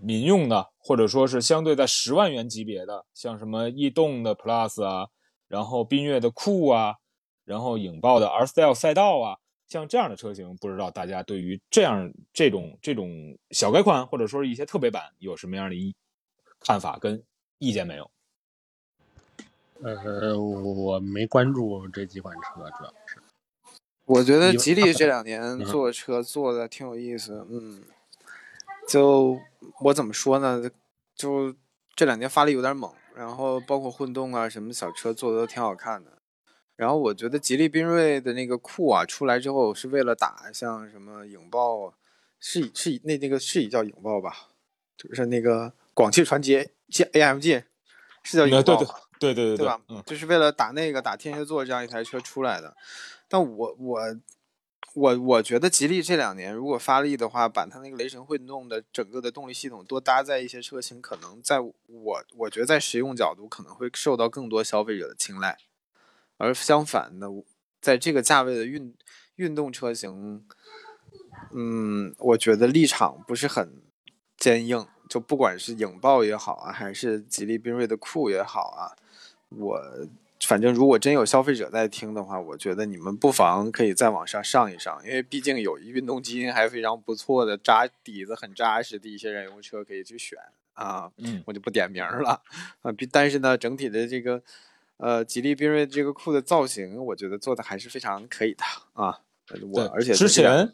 [0.00, 5.08] 民用的，或者说是相对在十万元级别的，像什么逸动的 Plus 啊，
[5.48, 6.96] 然后缤越的酷啊，
[7.44, 9.39] 然后影豹的 R Style 赛道啊。
[9.70, 15.94] 像这样的车型，不知道大家对于这样这种这种小改款或者说是一些特别版有什么样的一
[16.58, 17.22] 看法跟
[17.58, 18.10] 意见没有？
[19.82, 23.18] 呃，我没关注这几款车，主要是
[24.04, 27.84] 我觉得吉利这两年做车做的挺有意思，嗯，
[28.88, 29.38] 就
[29.82, 30.68] 我怎么说呢？
[31.14, 31.54] 就
[31.94, 36.19] 这两年发力有点猛，然后包括混动啊什么小车做的都挺好看的。
[36.80, 41.92] 然后我觉得吉利缤瑞的那个酷啊出来之后，是为了打像什么影豹，
[42.38, 44.48] 是以是以那那个是以叫影豹吧，
[44.96, 47.64] 就是那个广汽传祺 AMG，
[48.22, 48.82] 是叫影豹，
[49.18, 49.78] 对对对对对吧？
[49.90, 52.74] 嗯，就是为了打那个打天蝎座这样一台车出来的。
[53.28, 54.16] 但我我
[54.94, 61.74] 我我觉得吉利这两年如果发力的话，把它那个雷神混动的整个的动力系统多搭载一些车型，可能在我
[62.38, 65.58] 我觉得在实用角度可能会受到更多消费者的青睐。
[66.40, 67.28] 而相反的，
[67.80, 68.94] 在这个价位的运
[69.36, 70.44] 运动车型，
[71.52, 73.82] 嗯，我觉得立场不是很
[74.36, 74.86] 坚硬。
[75.08, 78.94] 就不管是影豹也好啊，还是吉利缤瑞的酷也好啊，
[79.48, 79.80] 我
[80.46, 90.38] 反正如果真有消费者在听的话，我觉得你们不妨可以再往上上一上，因为毕竟有运动基因还非常不错的扎底子很扎实的一些燃油车可以去选
[90.74, 91.10] 啊。
[91.16, 92.40] 嗯，我就不点名了
[92.82, 92.92] 啊。
[93.10, 94.40] 但是呢，整体的这个
[95.00, 99.20] 呃吉利缤瑞这个酷的造型，我觉得做的还是非常可以的啊。
[99.72, 100.72] 我而且之前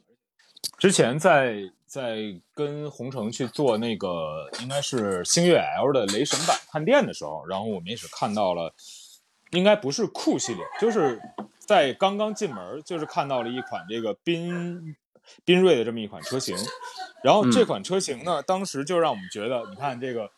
[0.79, 8.75] 之前在在跟红城去做那个应该是星越 L 的雷神版探店的时候，然后我们也是看到了。
[9.53, 11.21] 应该不是酷系列，就是
[11.57, 14.97] 在刚刚进门，就是看到了一款这个缤
[15.47, 16.57] 缤瑞的这么一款车型，
[17.23, 20.29] 然后这款车型呢，当时就让我们觉得，你看这个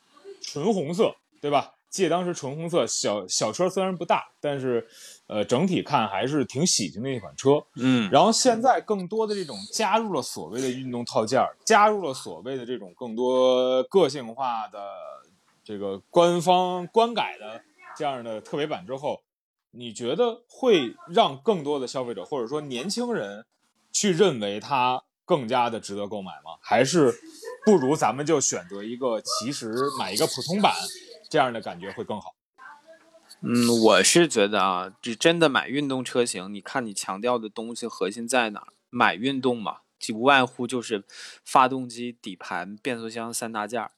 [0.42, 1.72] 纯红色，对吧？
[1.90, 4.86] 借当时纯红色，小小车虽然不大，但是
[5.26, 7.62] 呃整体看还是挺喜庆的一款车。
[7.76, 14.78] 嗯，然后现在更多的这种加入了所谓的运动套件，加入了所谓的这种更多个性化的
[15.64, 17.62] 这个官方官改的。
[17.96, 19.22] 这样的特别版之后，
[19.72, 23.44] 你觉得会让更多的消费者或者说年轻人
[23.90, 26.52] 去认为它更加的值得购买吗？
[26.60, 27.12] 还是
[27.66, 30.72] 不如咱们就选择一个其实买一个普通版
[31.28, 32.34] 这样的感觉会更好？
[33.40, 38.68] 嗯，我是觉得啊，就真的买运动车型，你看你强调的东西核心在哪？
[38.90, 41.04] 买运动嘛，就无外乎就是
[41.44, 43.90] 发动机、底盘、变速箱三大件儿。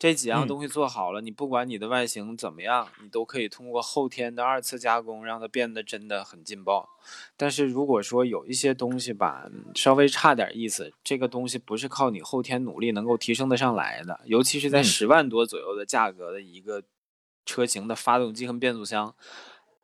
[0.00, 6.88] 这几样东西做好了，你不管你的外形怎么样，你都可以通过后天的二次加工让它变得真的很劲爆。
[7.36, 16.82] 但是如果说有一些东西吧，稍微差点意思，这个东西不是靠你后天努力能够提升得上来的，尤其是在十万多左右的价格的一个
[17.44, 19.14] 车型的发动机和变速箱。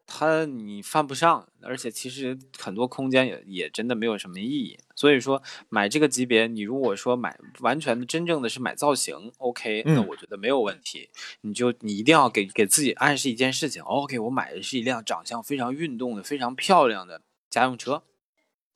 [0.07, 4.79] 它你犯不上，而且其实很多空间也也真的没有什么意义。
[4.95, 11.11] 所以说买这个级别，你如果说买完全的真正的是买造型，OK，那我觉得没有问题。
[11.41, 18.05] 你就你一定要给给自己暗示一件事情，OK，我买的是一辆长相非常运动的、非常漂亮的家用车。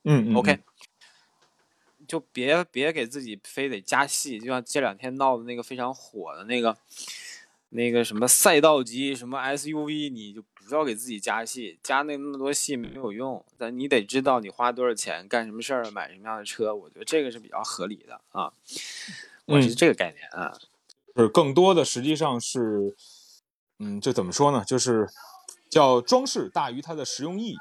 [0.02, 0.58] 嗯，OK，
[2.08, 6.76] 就别别给自己非得加戏，就像这两天闹的那个非常火的那个。
[7.72, 13.44] 那个什么赛道级什么 SUV，你就不要给自己加戏，加那那么多戏没有用。
[13.58, 18.52] 但你得知道你花多少钱干什么事儿，买什么样的车，我觉得这个是比较合理的啊。
[19.46, 20.56] 我是这个概念啊，
[21.16, 22.94] 是更多的实际上是，
[23.80, 24.64] 嗯，就怎么说呢？
[24.64, 25.08] 就是
[25.68, 27.58] 叫装饰大于它的实用意义。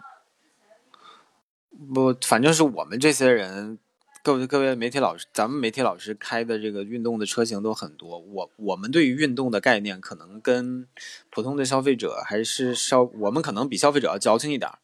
[1.91, 3.79] 不，反正是我们这些人。
[4.21, 8.19] 各位各位媒体老师，咱们媒体老师开的这个运动的车型都很多。
[8.19, 10.85] 我我们对于运动的概念，可能跟
[11.29, 14.79] 普通的消费者还是稍，我们可能比消费者要矫情一点儿。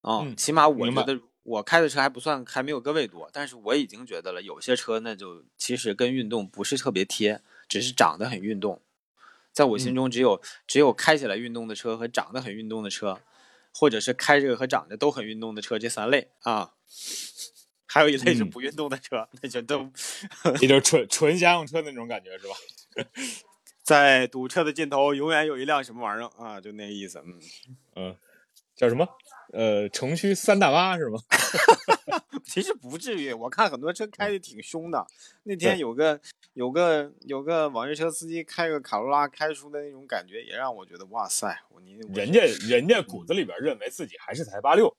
[0.00, 3.28] 啊，起码我觉得我开的车还不算，还没有各位多。
[3.30, 8.80] 但是我已经觉得了，有些车那就其实跟运动不是特别贴，只是长得很运动。
[9.52, 13.20] 在我心中，只有只有开起来运动的车和长得很运动的车，
[13.70, 16.72] 或者是开着和长得都很运动的车这三类啊。
[17.92, 19.86] 还有一类是不运动的车，那就都，
[20.62, 22.54] 也就纯纯家用车那种感觉是吧？
[23.84, 26.58] 在堵车的尽头，永远有一辆什么玩意儿啊？
[26.58, 27.38] 就那个意思，嗯
[27.96, 28.16] 嗯，
[28.74, 29.06] 叫什么？
[29.52, 31.18] 呃，城区三大妈是吗？
[32.46, 35.06] 其实不至于，我看很多车开的挺凶的。
[35.42, 36.18] 那天有个
[36.54, 41.62] 有个有个网约车司机开个卡罗拉开出的那种感觉，也让我觉得哇塞！
[41.68, 44.96] 我你人家人家骨子里边认为自己还是台八六，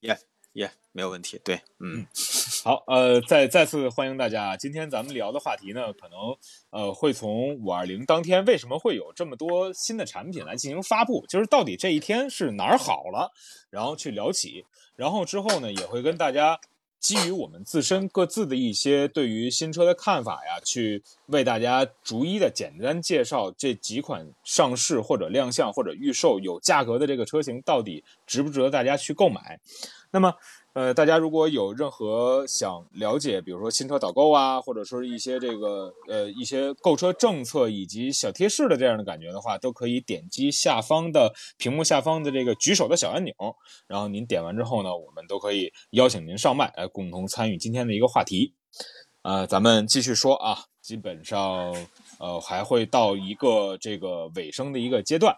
[0.00, 0.16] 耶。
[0.52, 1.38] 耶，没有问题。
[1.44, 2.06] 对，嗯，
[2.64, 4.56] 好，呃，再再次欢迎大家。
[4.56, 6.18] 今天咱们聊的话题呢，可能
[6.70, 13.30] 呃会从五二零当天为什么会有这么多新的产品来进行发布，就是到底这一天是哪儿好了，
[13.68, 14.64] 然后去聊起。
[14.94, 16.58] 然后之后呢，也会跟大家
[16.98, 29.60] 基于我们自身各自的一些对于新车的看法呀，去为大家逐一的简单介绍这几款上市或者亮相或者预售有价格的这个车型到底值不值得大家去购买。
[30.12, 30.32] 那么，
[30.76, 43.32] 呃，大家如果有任何想了解，比如说新车导购啊，或者说是一些这个呃一些购车政策以及小贴士的这样的感觉的话，都可以点击下方的屏幕下方的这个举手的小按钮，
[43.86, 48.52] 然后您点完之后呢，我们都可以邀请您上麦来共同参与今天的一个话题。
[49.22, 51.74] 呃，咱们继续说啊，基本上
[52.18, 55.34] 呃还会到一个这个尾声的一个阶段。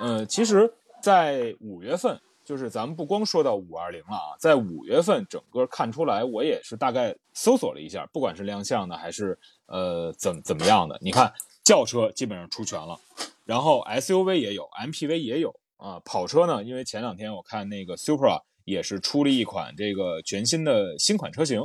[0.00, 2.20] 呃，其实，在五月份。
[2.52, 9.38] 就是咱们不光说到五二零了啊，在五月份整个看出来，我也是大概搜索了一下，不管是亮相的还是
[9.68, 11.32] 呃怎怎么样的，你看
[11.64, 13.00] 轿车基本上出全了，
[13.46, 21.62] 然后 SUV 也有，MPV 也有啊，跑车呢，因为前两天我看那个 Supra 也是出了一款这个全新的新款车型，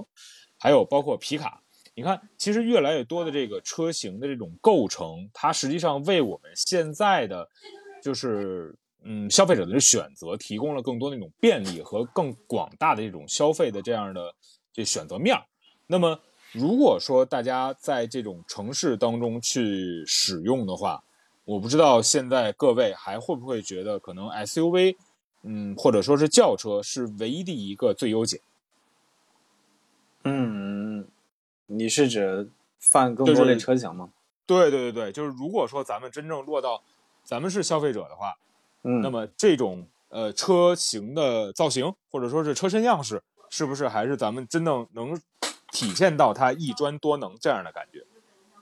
[0.57, 1.61] 还有包括皮卡，
[1.95, 7.49] 你看其实越来越多的这个车型的这种构成，它实际上为我们现在的
[8.01, 8.73] 就是。
[9.03, 14.33] 嗯消费者的选择提供了更多那种便利和更广大的这种消费的这样的
[14.73, 15.43] 这选择面儿。
[15.85, 16.19] 那么
[16.51, 21.03] 如果说大家在这种城市当中去使用的话，
[21.45, 24.97] 我不知道现在各位还会不会觉得可能 SUV，
[25.43, 28.41] 嗯，或者说是轿车是唯一的一个最优解。
[30.23, 31.07] 嗯，
[31.67, 34.09] 你是指泛更多类车型吗？
[34.45, 36.83] 对对对对，就是如果说咱们真正落到
[37.23, 38.37] 咱们是消费者的话，
[38.83, 45.19] 嗯，那么这种呃车型的造型或者说是车身样式，是不是还是咱们真正能
[45.71, 48.05] 体现到它一专多能这样的感觉？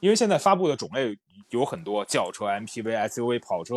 [0.01, 1.17] 因为现在发布的种类
[1.49, 3.75] 有很多，轿车、MPV、SUV、跑车、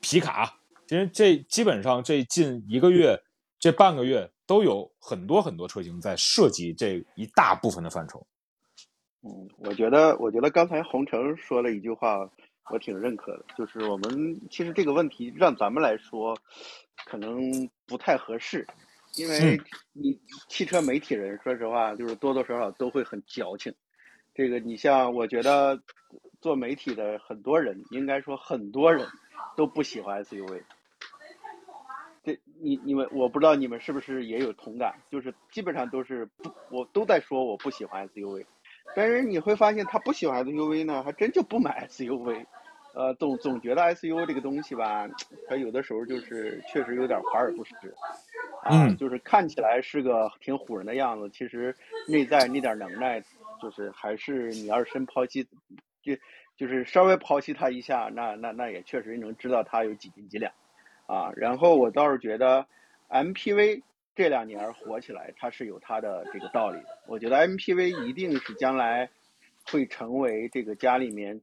[0.00, 3.22] 皮卡，其实这基本上这近一个月、
[3.58, 8.24] 这半个月都有很多很多车型在涉及这一大部分的范畴。
[9.22, 12.30] 嗯，我觉得，我觉得刚才洪城说了一句话，
[12.70, 16.36] 我挺认可的，就是我们其实这个问题让咱们来说，
[17.04, 18.66] 可能不太合适，
[19.16, 19.60] 因为
[19.92, 23.72] 你汽车媒体人，说实话，就是多多少少都会很矫情。
[24.34, 25.80] 这个你像，我觉得
[26.40, 29.06] 做媒体的很多人，应该说很多人
[29.56, 30.62] 都不喜欢 SUV。
[32.24, 38.44] 这你你们，我不知道你们是不是也有同感，就是基本上都是不，我都在说我不喜欢 SUV。
[38.94, 42.44] 但是你会发现，他不喜欢 SUV 呢，还真就不买 SUV，
[42.94, 45.06] 呃，总总觉得 SUV 这个东西吧，
[45.48, 47.74] 它有的时候就是确实有点华而不实，
[48.62, 51.74] 啊，就是看起来是个挺唬人的样子，其实
[52.06, 53.22] 内在那点能耐，
[53.60, 55.46] 就是还是你要是真抛弃，
[56.02, 56.14] 就
[56.56, 60.52] 就是稍微抛弃它一下，那那那也确实能知道它有几斤几两，
[61.06, 62.66] 啊，然后我倒是觉得
[63.10, 63.82] MPV。
[64.16, 66.98] 这两年火起来，它是有它的这个道理的。
[67.06, 69.10] 我觉得 MPV 一定是将来
[69.62, 71.38] 会成为这个家里面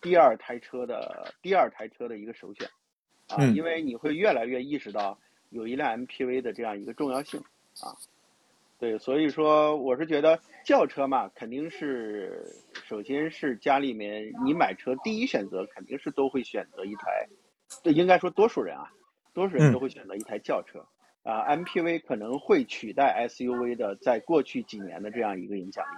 [0.00, 2.68] 第二台车的第二台车的一个首选
[3.28, 5.18] 啊，因为你会越来越意识到
[5.50, 7.40] 有一辆 MPV 的这样一个重要性
[7.80, 7.90] 啊。
[8.78, 12.44] 对，所以说我是觉得轿车嘛，肯定是
[12.84, 17.28] 首先是家里面你买车第一选择肯定是都会选择一台，
[17.82, 18.92] 这应该说多数人啊，
[19.34, 20.84] 多数人都会选择一台轿车。
[21.22, 25.88] 啊，MPV 可能会取代 SUV 的，在过去几年的这样一个影响力。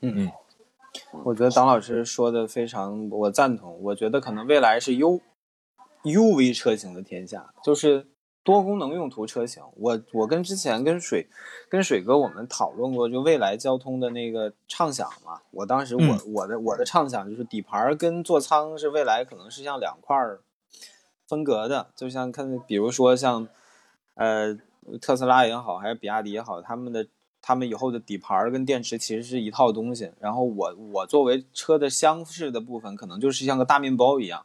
[0.00, 0.32] 嗯嗯，
[1.24, 3.82] 我觉得党老师说的非常，我赞同。
[3.82, 5.20] 我觉得可能未来是 U
[6.04, 8.06] UV 车型的天下，就是
[8.44, 9.62] 多功能用途车型。
[9.76, 11.28] 我我跟之前跟水
[11.68, 15.40] 跟水哥我们讨论过，就未来交通的那个畅想嘛。
[15.50, 20.40] 我当时我我的我的畅想就是底盘跟座舱是未来可能是像两块儿。
[21.32, 23.48] 分隔的，就像看，比如说像，
[24.16, 24.54] 呃，
[25.00, 27.06] 特斯拉也好，还是比亚迪也好，他们的
[27.40, 30.12] 他们以后的底盘跟电池其实是一套东西。
[30.20, 34.44] 然后我我作为车的厢式的部分，可能就是像个大面包一样，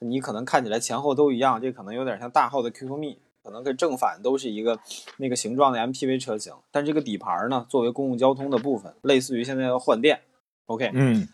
[0.00, 4.78] 你可能看起来前后都一样，这可能有点像大号的 QQ 蜜，可能跟正反都是一个
[5.16, 6.52] 那个形状的 MPV 车型。
[6.70, 10.20] 但这个底盘呢，作为公共交通的部分，类似于现在要换电
[10.66, 11.26] ，OK，嗯，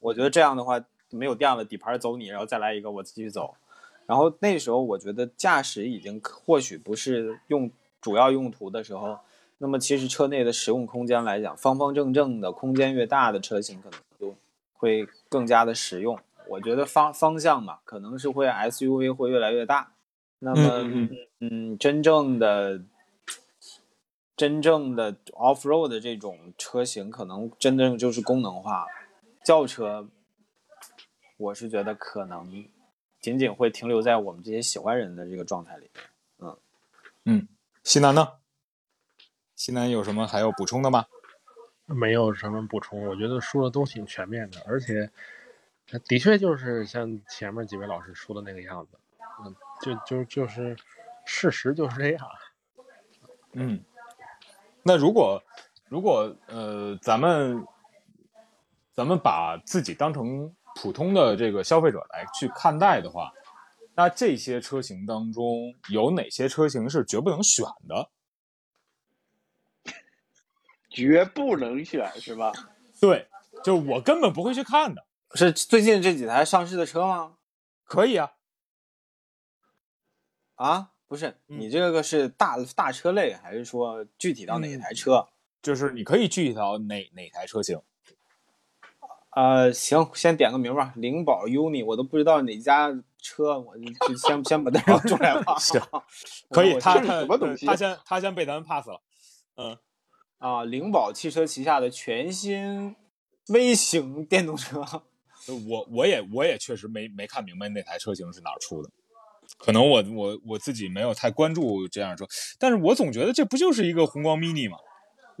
[0.00, 3.52] 我觉得这样的话没有电了，底盘走你，然后再来一个我继续走。
[4.12, 9.18] 然后那时候，我觉得驾驶已经或许不是用主要用途的时候，
[9.56, 14.36] 那么其实车内的实用空间来讲，方方正正的空间越大的车型可能就
[14.74, 16.18] 会更加的实用。
[16.46, 19.94] 我觉得方方向嘛，可能是会 SUV 会越来越大。
[20.40, 20.90] 那么，
[21.40, 22.82] 嗯，真正的
[24.36, 28.86] 真正的 off road 的这种车型，可能真正就是功能化。
[29.42, 30.06] 轿车，
[31.38, 32.66] 我是觉得可能。
[33.22, 35.88] 仅仅会停留在我们这些喜欢人的这个状态里，
[36.40, 36.58] 嗯
[37.24, 37.48] 嗯，
[37.84, 38.32] 西南呢？
[39.54, 41.06] 西南有什么还要补充的吗？
[41.86, 45.08] 没有什么补充，我觉得说的都挺全面的，而且
[46.08, 48.98] 的确就是像前面几位老师说的那个样子，
[49.44, 50.76] 嗯，就就就是
[51.24, 52.28] 事实就是这样。
[53.52, 53.84] 嗯，
[54.82, 55.40] 那如果
[55.88, 57.64] 如果呃，咱们
[58.92, 60.52] 咱们把自己当成。
[60.76, 63.32] 普通的这个消费者来去看待的话，
[63.94, 68.10] 那这些车型当中有哪些车型是绝不能选的？
[70.88, 72.52] 绝不能选是吧？
[73.00, 73.26] 对，
[73.64, 75.06] 就是我根本不会去看的。
[75.34, 77.36] 是最近这几台上市的车吗？
[77.84, 78.32] 可以啊。
[80.56, 85.28] 啊，不是，你这个是大大车类，还是说具体到哪台车？
[85.62, 87.80] 就是你可以具体到哪哪台车型。
[89.34, 95.56] 呃，行，先点个名吧，灵宝、UNI，我都不知道哪家车，我就先先把它让出来吧。
[95.60, 95.80] 行，
[96.50, 97.64] 可以，他什么东西？
[97.64, 99.00] 他先他先被咱们 pass 了。
[99.56, 99.78] 嗯，
[100.38, 102.94] 啊，灵宝汽车旗下的全新
[103.48, 104.84] 微型电动车。
[105.68, 108.90] 我我也我也确实没没看明白那台车型是哪出的。
[109.58, 112.26] 可能我我我自己没有太关注这样车，
[112.58, 114.76] 但是我总觉得这不就是一个宏光 mini 吗？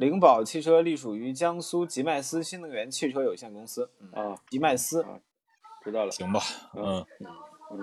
[0.02, 3.88] 灵宝汽车隶属于江苏吉迈斯新能源汽车有限公司。
[4.12, 5.06] 啊，吉迈斯，
[5.84, 6.10] 知道了。
[6.10, 6.40] 行吧，
[6.74, 7.06] 嗯
[7.70, 7.78] 嗯，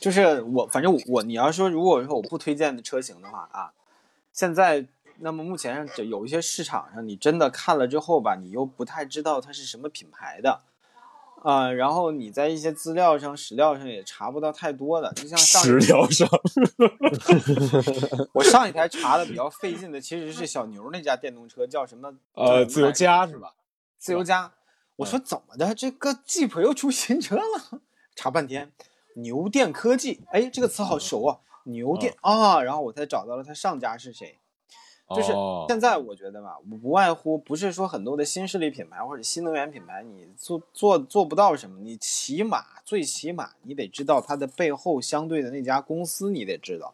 [0.00, 3.74] 就是我，反正我，你要说如果说我不推荐的车型的话啊，
[4.32, 4.86] 现在
[5.18, 10.62] 那么目前上有一些市场上，你真的看了之后吧，你又不太知道它是什么品牌的。
[11.42, 16.28] 啊，然后你在一些资料上、史料上也查不到太多的，就像上史料上，
[18.34, 22.12] 我上一台查的比较费劲的，其实是小牛那家电动车，叫什么？
[22.34, 23.54] 呃，自由家是吧？
[23.98, 24.52] 自由家。
[24.96, 27.80] 我说怎么的，这个 Jeep 又出新车了？
[28.16, 28.72] 查半天，
[29.14, 34.40] 牛电科技，哎，这个词好熟啊，牛电啊，然后我才找到了它上家是谁。
[35.16, 35.32] 就是
[35.68, 46.92] 现在，我觉得吧，不外乎不是说很多的新势力品牌或者新能源品牌，你做做做不到什么，你起码最起码你得知道它的背后相对的那家公司，你得知道。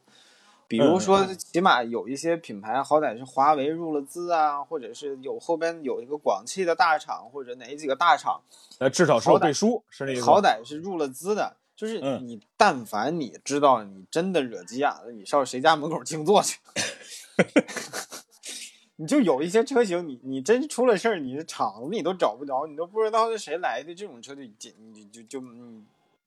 [0.67, 8.41] 比如说，起码有一些品牌，好歹是华为入了资啊，或者是有后边有一个广汽的大厂，或者哪几个大厂，
[8.79, 11.57] 呃，至少是有背书，是那好歹是入了资的。
[11.77, 16.61] 就是你，但凡你知道你真的惹急眼了，你上谁家门口静坐去。
[18.97, 24.71] 你就有一些车型，你你真出了事儿，你的厂子你都找不着，你都不知道是谁来的，这种车就就
[25.13, 25.85] 就就嗯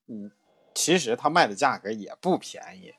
[0.08, 0.32] 嗯，
[0.74, 2.94] 其实它卖的价格也不便宜，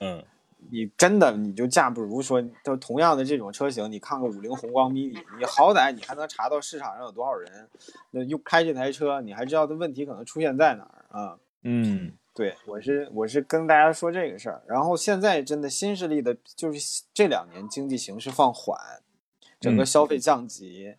[0.00, 0.24] 嗯，
[0.70, 7.68] 你真的你就价不如说，就同样的这种车型，你看个五菱宏光 mini，你好歹你还能查到市场上有多少人，
[8.10, 11.38] 那又开这台车，你还知道它问题可能出现在哪儿啊？
[11.62, 12.12] 嗯。
[12.40, 14.62] 对，我是我是跟大家说这个事儿。
[14.66, 18.78] 然后现在真的新势力的，就是这两年经济形势放缓，
[19.60, 20.94] 整个消费降级，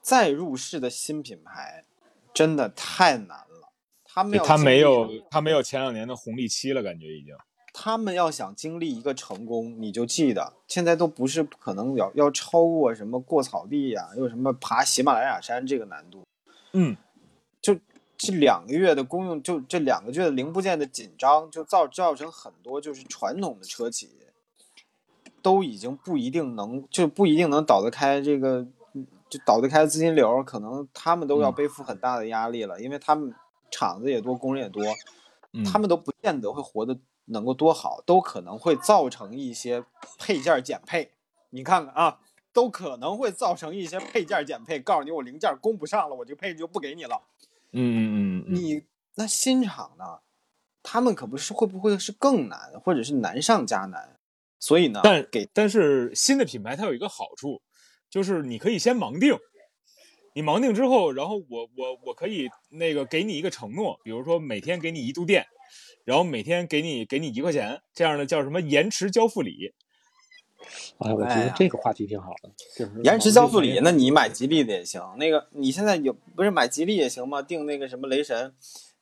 [0.00, 1.84] 再入市的新品牌
[2.32, 3.72] 真的太难了。
[4.06, 7.36] 他们要他没有他没有前两年的红利期了，感觉已经。
[7.74, 16.24] 他们要想经历一个成功，你就记得现在都不是可能要要超过什么过草地呀，又什么爬喜马拉雅山这个难度。
[16.72, 17.05] 嗯，就。
[18.18, 24.10] 这两个月的公用，就这两个月的零部件的紧张，就造造成很多就是传统的车企，
[25.42, 28.66] 都已经不一定能，就不一定能倒得开这个，
[29.28, 33.34] 就倒得开资金流，可能他们都要背负很大的压力了，因为他们
[33.70, 34.82] 厂子也多，工人也多，
[35.70, 39.84] 他们都不见得会活得能够多好，都可能会造成一些
[40.18, 41.12] 配件减配。
[41.50, 42.18] 你看看啊，
[42.52, 47.22] 都可能会造成一些配件减配，告诉你我零件供不上了，我这个配置就不给你了。
[47.78, 48.84] 嗯嗯嗯，你
[49.16, 50.04] 那新厂呢？
[50.82, 54.18] 他们可不是会不会是更难，或者是难上加难？
[54.58, 57.60] 所以呢，但给但是新的品牌它有一个好处，
[58.08, 59.36] 就是你可以先盲定。
[60.34, 65.46] 你盲定之后，然后我我我可以那个给你一个承诺，比如说每天给你一度电，
[66.04, 69.74] 然后每天给你给你一块钱，这样的叫什么延迟交付礼。
[70.98, 73.80] 哎，我觉得这个话题挺好的，就是延迟交付礼。
[73.82, 77.42] 那你买吉利的也行，那个你现在有不是买吉利也行吗？
[77.42, 78.54] 订那个什么雷神，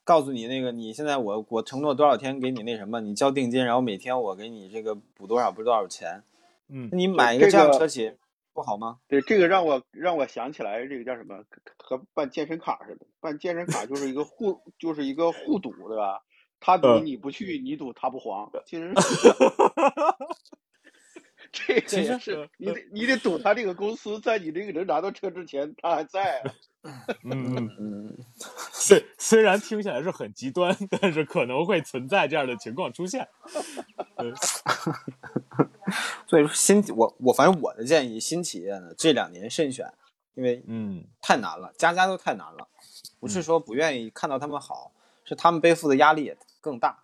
[0.05, 6.23] 告诉你那个你现在我我承诺多少天给你那什么，你交定金，然后每天我给你这个补多少不是多少钱。
[6.69, 8.13] 嗯，你买一个这样车企
[8.53, 8.99] 不好吗？
[9.07, 11.45] 对，这个让我让我想起来这个叫什么，
[11.77, 16.23] 和办健身卡似的，办健身卡就是一个互 就是一个互赌，对吧？
[16.61, 18.95] 他赌你不去，你赌他不黄，其实。
[21.87, 26.43] 这也是你得你得赌他这个公司在你这个人拿到车之前他还在。
[27.25, 28.15] 嗯嗯嗯，
[28.71, 33.27] 虽虽然听起来是很极端，但是可能会存在这样的情况出现。
[36.27, 39.91] 所以说新我我反正我的建议，新企业呢这两年慎选，
[40.35, 42.69] 因为嗯太难了，家家都太难了。
[43.19, 44.93] 不是说不愿意看到他们好，
[45.25, 47.04] 是他们背负的压力也更大。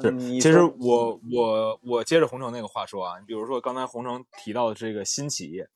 [0.00, 5.68] 是，其实我我我接着洪城那个话说啊，你比如说刚才洪城提到的这个新企业，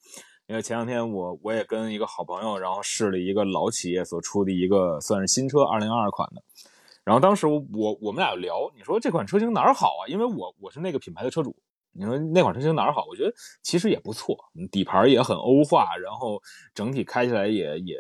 [0.47, 6.43] 因为前两天我我也跟一个好朋友，然后试了一个老企业所出的一个算是新车，二零二二款的。
[7.05, 10.09] 然后当时我我们俩聊，你说这款车型哪儿好啊？
[10.09, 11.55] 因为我我是那个品牌的车主，
[11.93, 13.05] 你说那款车型哪儿好？
[13.11, 13.33] 我觉得
[13.63, 14.37] 其实也不错，
[14.73, 16.41] 底盘也很欧化，然后
[16.75, 17.97] 整体开起来也也。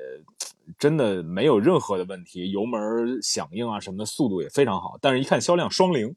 [0.76, 6.16] 真的没有任何的问题，油门响应啊什么的速度也非常好，但是一看销量双零，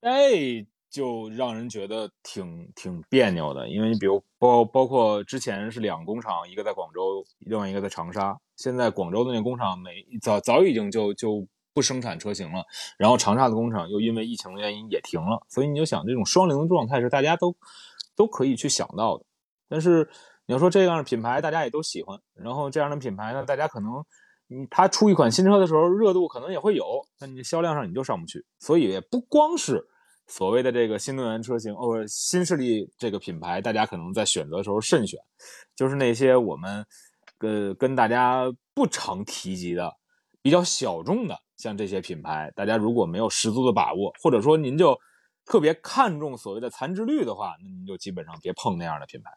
[0.00, 3.68] 哎，就让人觉得挺挺别扭的。
[3.68, 8.36] 因为你比如包包括之前是两个工厂，一个在广州，另外一个在长沙。
[8.56, 12.64] 现在广州的那工厂没早早已经就就不生产车型了，
[12.96, 15.44] 然后长沙的工厂又因为疫情的原因也停了。
[15.48, 17.54] 所以你就想，这种双零的状态是大家都
[18.16, 19.24] 都可以去想到的，
[19.68, 20.10] 但是。
[20.46, 22.18] 你要说这样的品牌，大家也都喜欢。
[22.34, 24.04] 然后这样的品牌呢，大家可能
[24.46, 26.84] 你它出一款新车的时候，热度可能也会有，
[27.18, 28.44] 但你销量上你就上不去。
[28.58, 29.86] 所以不光是
[30.26, 35.18] 所谓的这个新能源车型，哦，新势力这个品牌，大家可能在选择的时候慎选，
[35.74, 36.84] 就是那些我们
[37.38, 38.44] 呃跟大家
[38.74, 39.92] 不常提及的、
[40.42, 44.98] 比较小众的，像这些品牌，大家如果没有十足的把握，或者说您就
[45.46, 49.30] 特别看重所谓的残值率的话，那您就基本上别碰那样的品牌。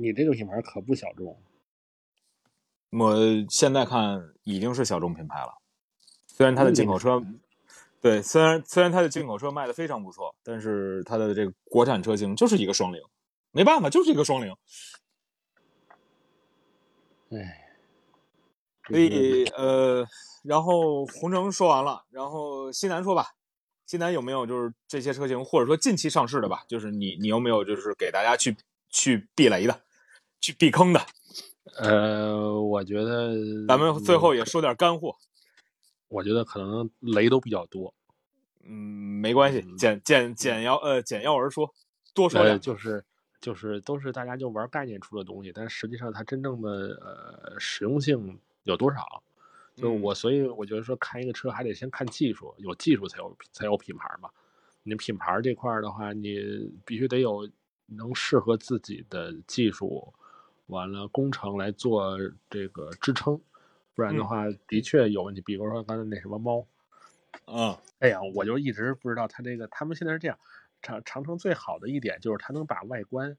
[0.00, 1.38] 你这个品牌可不小众。
[2.90, 3.14] 我
[3.48, 5.58] 现在看已经是小众品牌了，
[6.26, 7.22] 虽然它的进口车，
[8.00, 13.00] 对，虽然虽然它的进口车卖的非常不错，但是它的这个国产车型就是一个双零，
[13.52, 14.56] 没办法，就是一个双零。
[17.30, 17.76] 哎，
[18.88, 20.04] 所以呃，
[20.42, 23.26] 然后红城说完了，然后西南说吧，
[23.86, 26.64] 西南有没有就是这些车型，或者说近期上市的吧？
[26.66, 28.56] 就是你你有没有就是给大家去
[28.88, 29.82] 去避雷的，
[30.40, 31.00] 去避坑的？
[31.76, 33.34] 呃，我觉得
[33.68, 35.16] 咱们最后也说点干货。
[36.08, 37.94] 我觉得可能雷都比较多。
[38.64, 38.72] 嗯，
[39.20, 41.72] 没关系，简简简要呃简要而说，
[42.12, 42.58] 多说点。
[42.58, 43.04] 就是
[43.40, 46.68] 就是都是大家就玩概念出的东西，但实际上它真正的
[47.00, 49.22] 呃实用性有多少？
[49.76, 54.28] 就我，所以我觉得说看一个车还得先看技术，有技术才有才有品牌嘛。
[54.82, 56.38] 你品牌这块的话，你
[56.84, 57.48] 必须得有
[57.86, 60.12] 能适合自己的技术。
[60.70, 62.16] 完了，工程来做
[62.48, 63.40] 这个支撑，
[63.94, 65.40] 不然的话，的确有问题。
[65.40, 66.66] 比如说刚才那什么猫，
[67.46, 70.38] 嗯，哎呀，我就一直不知道它这个，他们现在是这样，
[70.80, 73.36] 长长城最好的一点就是它能把外观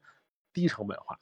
[0.52, 1.18] 低成本化，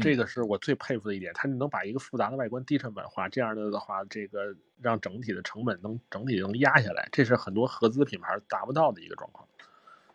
[0.00, 9.48] 这个是我最佩服的一点，它能把一个复杂的外观低成本化，这样的的话，这个让整体的成本能整体能压下来，这是很多合资品牌达不到的一个状况。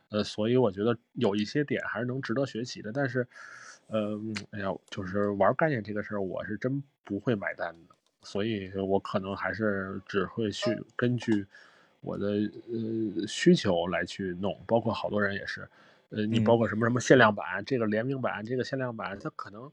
[0.09, 3.27] 呃，所以我觉得有一些点还是能值得学习的，但是。
[3.89, 11.45] 嗯，哎呀，就是玩概念这个事儿，我是真不会买单的，所以我可能还是只会去根据
[12.01, 15.67] 我的呃需求来去弄，包括好多人也是，
[16.09, 19.71] 呃，你包括什么什么限量版，这个联名版，这个限量版，它可能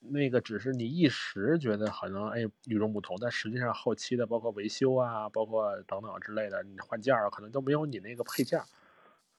[0.00, 8.66] 那个只是你一时觉得好像哎与众不同，但实际上后期的包括维修啊，包括等等之类的，你换件儿可能都没有你那个配件儿，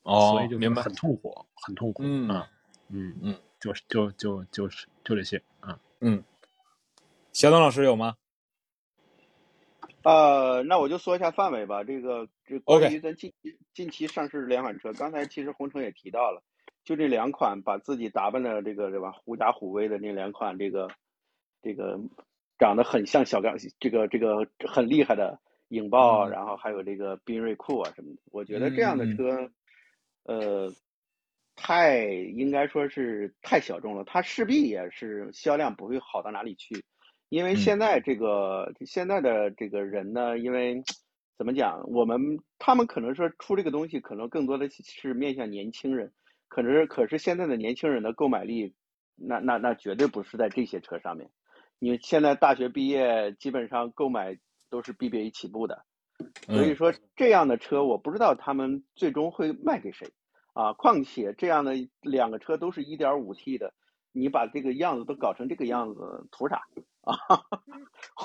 [0.03, 2.45] 哦，所以就明白，很痛苦，很痛苦，嗯
[2.90, 3.15] 嗯。
[3.22, 3.36] 嗯。
[3.64, 6.22] 就是就就就是就这些啊嗯，
[7.31, 8.18] 小东老师有吗？
[10.03, 11.81] 呃，那我就说一下范围吧。
[11.85, 13.31] 这个这关于咱近
[13.73, 16.44] 近期上市两款车，刚才其实红城也提到了，
[16.84, 20.90] 就这两款把自己打扮的这个对吧，狐假虎威的那两款，这个
[21.61, 21.98] 这个
[22.60, 29.49] 长得很像小钢，这个这个很厉害的影豹，然后还有这个缤瑞酷啊什么的，我觉得这样的车，
[30.23, 30.69] 呃。
[31.56, 36.84] 太应该说是太小众了，它势必也是销量不会好到哪里去，
[37.30, 40.84] 因为现在这个现在的这个人呢，因为
[41.38, 46.12] 怎么讲，我们他们可能说出这个东西，可能更多的是面向年轻人，
[46.48, 48.74] 可是可是现在的年轻人的购买力，
[49.16, 51.30] 那那那绝对不是在这些车上面，
[51.80, 54.38] 你现在大学毕业基本上购买
[54.70, 55.86] 都是 BBA 起步的，
[56.48, 60.08] 所以说这样的车，我不知道他们最终会卖给谁。
[60.54, 63.74] 啊，况且这样的两个车都是一点五 T 的，
[64.12, 66.62] 你把这个样子都搞成这个样子，图啥
[67.02, 67.18] 啊？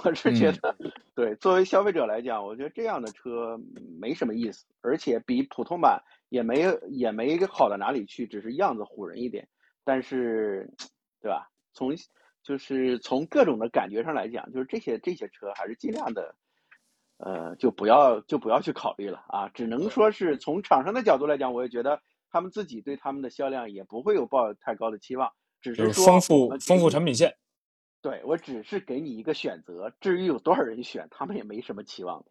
[0.04, 0.76] 我是觉得，
[1.14, 3.58] 对，作为消费者来讲，我觉得这样的车
[3.98, 9.48] 没什么意思，而且比普通版也没也没好到哪里去，只是样子唬人一点。
[9.84, 10.70] 但是，
[11.20, 11.50] 对吧？
[11.72, 11.94] 从
[12.42, 16.34] 就是从各种的感觉上来讲，就是这些这些车还是尽量的。
[17.20, 19.48] 呃，就不要就不要去考虑了啊！
[19.48, 22.00] 只能说是从厂商的角度来讲，我也觉得
[22.30, 27.36] 他们自己对他们的销量也不会有抱太高的期望，只是说丰富丰富产品线。
[28.00, 32.26] 对我只是给你一个选择，至于有多少人选，他们也没什么期望的。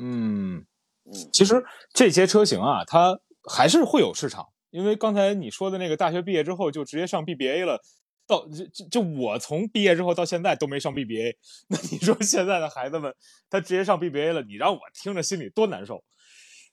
[0.00, 0.64] 嗯
[1.04, 1.62] 嗯，其实
[1.92, 7.80] 这些车型啊，它还是会有市场，因为刚才你说的那个大学毕业之后就直接上 BBA 了。
[8.26, 11.36] 到就就就我从毕业之后到现在都没上 BBA，
[11.68, 13.14] 那你说现在的孩子们
[13.50, 16.02] 他直接上 BBA 了，你让我听着心里多难受。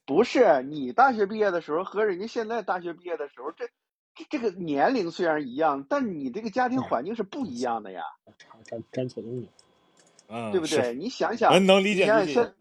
[0.06, 3.68] 不是你大学毕业的时候和人家现在大学毕业的时候，这
[4.16, 8.04] 这这个年龄虽然一样，但你这个家庭环境是不一样的呀。
[8.66, 9.50] 沾沾错东西，
[10.28, 10.94] 嗯，对不对？
[10.96, 12.54] 你想想，能理解理解。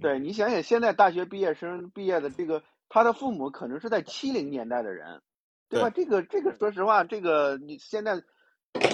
[0.00, 5.22] 对你想想，现在大学毕业生毕业的这个，他的父母可能是在七零年代的人。
[5.70, 5.90] 对吧？
[5.90, 8.22] 这个这个，说实话，这个你现在，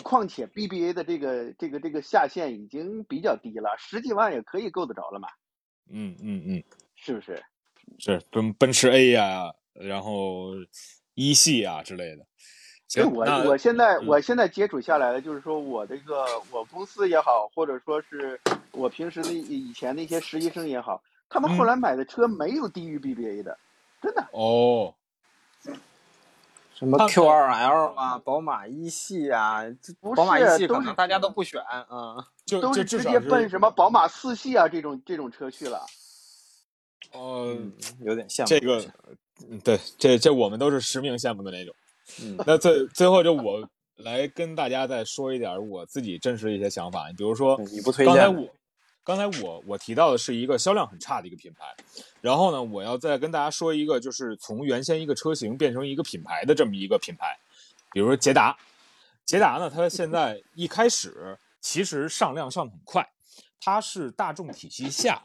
[0.03, 5.29] 况且 BBA 的这个这个这个下限已经比较低了，十几万也可以够得着了嘛。
[5.89, 6.65] 嗯嗯嗯，
[6.97, 7.41] 是不是？
[7.99, 10.51] 是奔奔驰 A 呀，然后
[11.15, 12.27] 一系啊之类的。
[12.87, 18.41] 所以，我我现在嗯我现在接触下来的就是说，我这个我公司也好，或者说是
[18.73, 23.59] 我平时的以前的一些实习生也好，他们后嗯来买的车没有低于 BBA 的，
[24.03, 24.29] 真的。
[24.33, 24.95] 哦，
[26.75, 32.27] 什么 Q2L 啊，宝马一系啊，这不宝马一是都是系可能大家都不选啊。
[32.45, 35.87] 就都是直接奔什么宝马四系啊这种这种车去了。
[37.15, 38.85] 呃，嗯，有点羡慕这个，
[39.49, 41.75] 嗯对，这这我们都是实名羡慕的那种。
[42.23, 43.67] 嗯那最最后就我
[43.97, 48.49] 来跟大家再说一点我自己真实的一些想法，比如说你不推荐刚才我
[49.05, 51.65] 刚才我我提到的是一个销量很差的一个品牌，
[52.21, 57.39] 然后呢，我要再跟大家说一个，就是从原先一个车型变成一个品牌的这么一个品牌，
[57.93, 58.57] 比如说捷达，
[59.25, 63.09] 捷达呢，它现在一开始其实上量上的很快，
[63.61, 65.23] 它是大众体系下。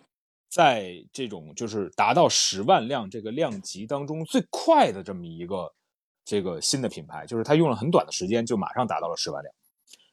[0.49, 5.71] 在这种就是达到十万辆这个量级当中最快的这么一个
[6.25, 9.53] 这个新的品牌，就是它用了很短的时间就马上达到了十万辆。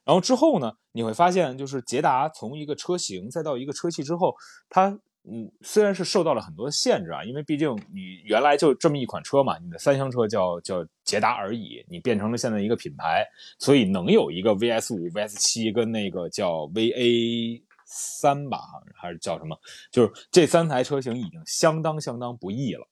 [0.05, 4.35] 然后之后呢，你会发现，就是捷达从一个车型再到一个车系之后，
[4.69, 4.89] 它
[5.29, 13.27] 嗯虽然是受到了很多限制啊，因为毕竟你原来就这么一款车嘛，你的三厢车叫叫捷达而已，你变成了现在一个品牌，
[13.59, 18.59] 所以能有一个 VS 五、VS 七跟那个叫 VA 三吧，
[18.95, 19.57] 还是叫什么，
[19.91, 22.87] 就是这三台车型已经相当相当不易了。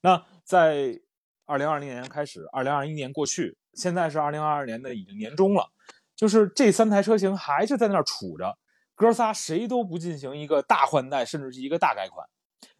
[0.00, 0.98] 那在
[1.44, 5.70] 二零二零年开始，二零二一年过去，现在是二零二二年的已经年中了，
[6.16, 8.58] 就是这三台车型还是在那儿杵着，
[8.94, 12.26] 哥仨谁都不进行一个大换代，甚至是一个大改款。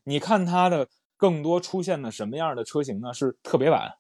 [0.05, 3.13] 你看它的更多出现的什么样的车型呢？
[3.15, 3.93] 是特别版、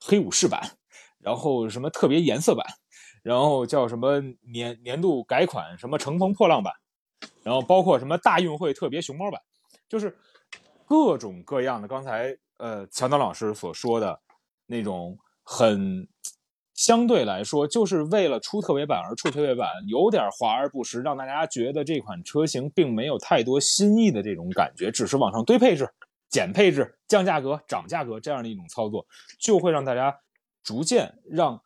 [0.00, 0.78] 黑武士版，
[1.18, 2.64] 然后什么特别颜色版，
[3.22, 6.72] 然后叫什么年年度改款，什么乘风破浪版，
[7.42, 9.40] 然后包括什么大运会特别熊猫版，
[9.88, 10.16] 就是
[10.86, 11.88] 各种各样的。
[11.88, 14.20] 刚才呃强东老师所说的
[14.66, 16.06] 那种很
[16.74, 25.88] 相对来说，就是为了出特别版而出特别版，有点华而不实，让大家觉得这款车型并没有太多新意的这种感觉，只是往上堆配置、
[26.28, 29.06] 减配置、降价格、涨价格这样的一种操作，
[29.38, 30.18] 就会让大家
[30.62, 31.60] 逐渐让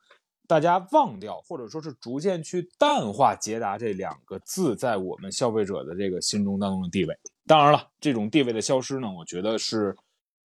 [0.48, 7.18] 大家忘掉，或者说是逐渐去淡化捷达这两个字在我们消费者的这个心中当中的地位。
[7.47, 9.97] 当然了，这种地位的消失呢，我觉得是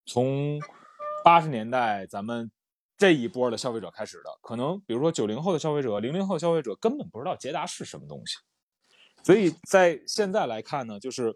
[0.05, 0.59] 从
[1.23, 2.51] 八十年代咱们
[2.97, 4.29] 这一波的消费者开始的。
[4.41, 8.37] 可能比如说九零后的消费者、零零后消费者根本不知道捷达是什么东西，
[9.23, 11.35] 所以在现在来看呢，就是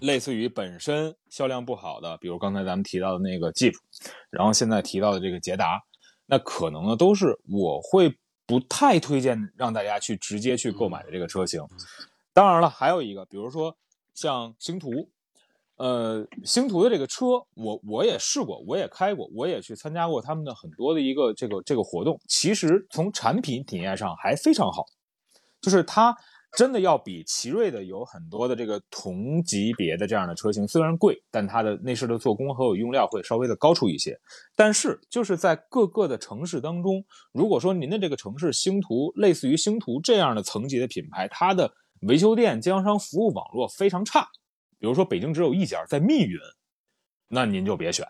[0.00, 3.74] 类似于本身销量不好的，比如刚才咱们提到的那个 Jeep，
[4.30, 5.80] 然后现在提到的这个捷达，
[6.26, 8.14] 那可能呢都是我会
[8.46, 11.60] 不太推荐让大家去直接去购买的这个车型。
[12.34, 13.76] 当然了，还有一个，比如说
[14.12, 15.08] 像星途，
[15.76, 22.20] 呃，星途的这个车，我我也试过，我也开过，我也去参加过他们的很多的一个这个这个活动。
[22.28, 24.84] 其实从产品体验上还非常好，
[25.60, 26.16] 就是它
[26.56, 34.18] 真的要比奇瑞的有很多的这个同级别的这样的车型，虽然贵，但它的内饰的做工和有用料会稍微的高出一些。
[34.54, 41.70] 但是就是在各个的城市当中，如果说您的这个城市星途类似于星途这样的层级的品牌，它的
[42.08, 44.26] 维修店、经销商服务网络非常差，
[44.78, 46.38] 比如说北京只有一家在密云，
[47.28, 48.08] 那您就别选，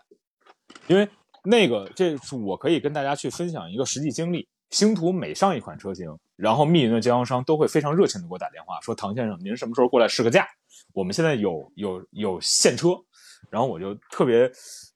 [0.87, 1.09] 因为
[1.43, 2.15] 那个这
[2.45, 4.47] 我可以跟大家去分享一个实际经历。
[4.69, 6.07] 星途每上一款车型，
[6.37, 10.47] 然后密云的经销商都会非常热情的给我打电话，说唐先生，您什么时候过来试个驾？
[10.93, 12.89] 我们现在有有有现车，
[13.49, 14.49] 然后我就特别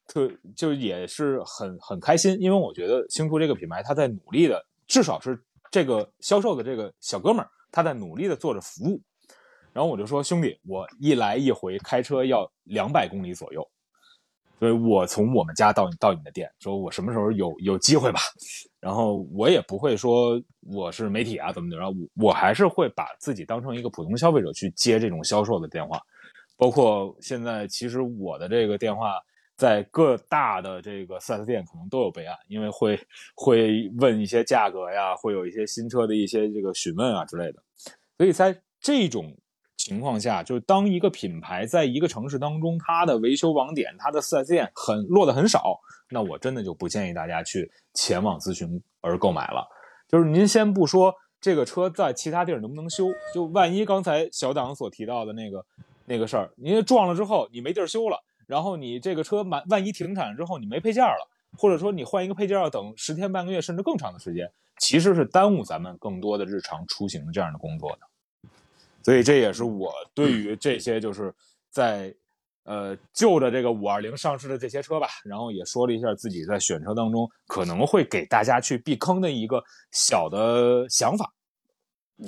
[0.08, 9.02] 特就也是很很开心，因为我觉得星途这个品牌，它在努力的，至少是这个销售的这个小哥们儿，他在努力的做着服务。
[9.74, 13.68] 然后我就说，兄弟，我一来一回开车要两百公里左右，
[14.62, 18.20] 所以我从我们家到你到你的店，说我什么时候有有机会吧。
[18.80, 26.00] 然后我也不会说我是媒体啊怎么怎么着，我我还是会把自己当成一个普通消费者去接这种销售的电话。
[26.58, 29.14] 包括现在，其实我的这个电话
[29.56, 33.00] 在各大的这个 4S 店可能都有备案，因为会
[33.34, 37.64] 会问一些价格呀，会有一些新车的一些这个询问啊之类的。
[38.16, 39.36] 所以在这种
[39.84, 45.80] 情况下，就是当一个品牌在一个城市当中，它的维修网点、它的 4S 店很落得很少，
[46.12, 49.68] 那我真的就不建议大家去前往咨询而购买了。
[50.08, 55.66] 就是您先不说这个车在其他地儿能不能修，就万一刚才小党所提到的那个
[56.06, 61.28] 那个事儿，您撞了之后你没地儿修了，然后你这个车满万一停产之后你没配件了，
[61.58, 64.48] 或者说你换一个配件要等十天半个月甚至更长的时间，
[64.78, 68.11] 其实是耽误咱们更多的日常出行这样的工作的。
[69.04, 71.34] 所以这也是我对于这些就是
[71.70, 72.14] 在
[72.64, 81.34] 呃，就着这个五二零上市的这些车吧，然后也说了一下自己在选车当中可能会给大家去避坑的一个小的想法。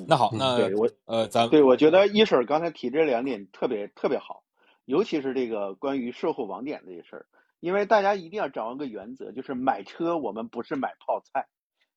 [0.08, 4.44] 那好，那对我呃，咱对我觉得一水刚才提这两点特别特别好，
[4.86, 7.26] 尤其是这个关于售后网点这些事儿，
[7.60, 11.46] 因为大家一定要掌握个原则，就是买车我们不是买泡菜，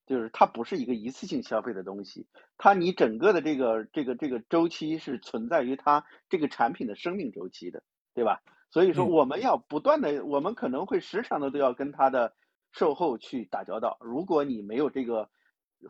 [0.06, 2.26] 就是它不是一个一次性消费的东西，
[2.56, 7.82] 它你整个的这个这个这个周期是存在于它这个产品的生命周期的，
[8.14, 8.42] 对吧？
[8.70, 12.34] 所以说我们要不断的，我们可能会时常的都要跟它的
[12.72, 15.28] 售后去打交道，如果你没有这个。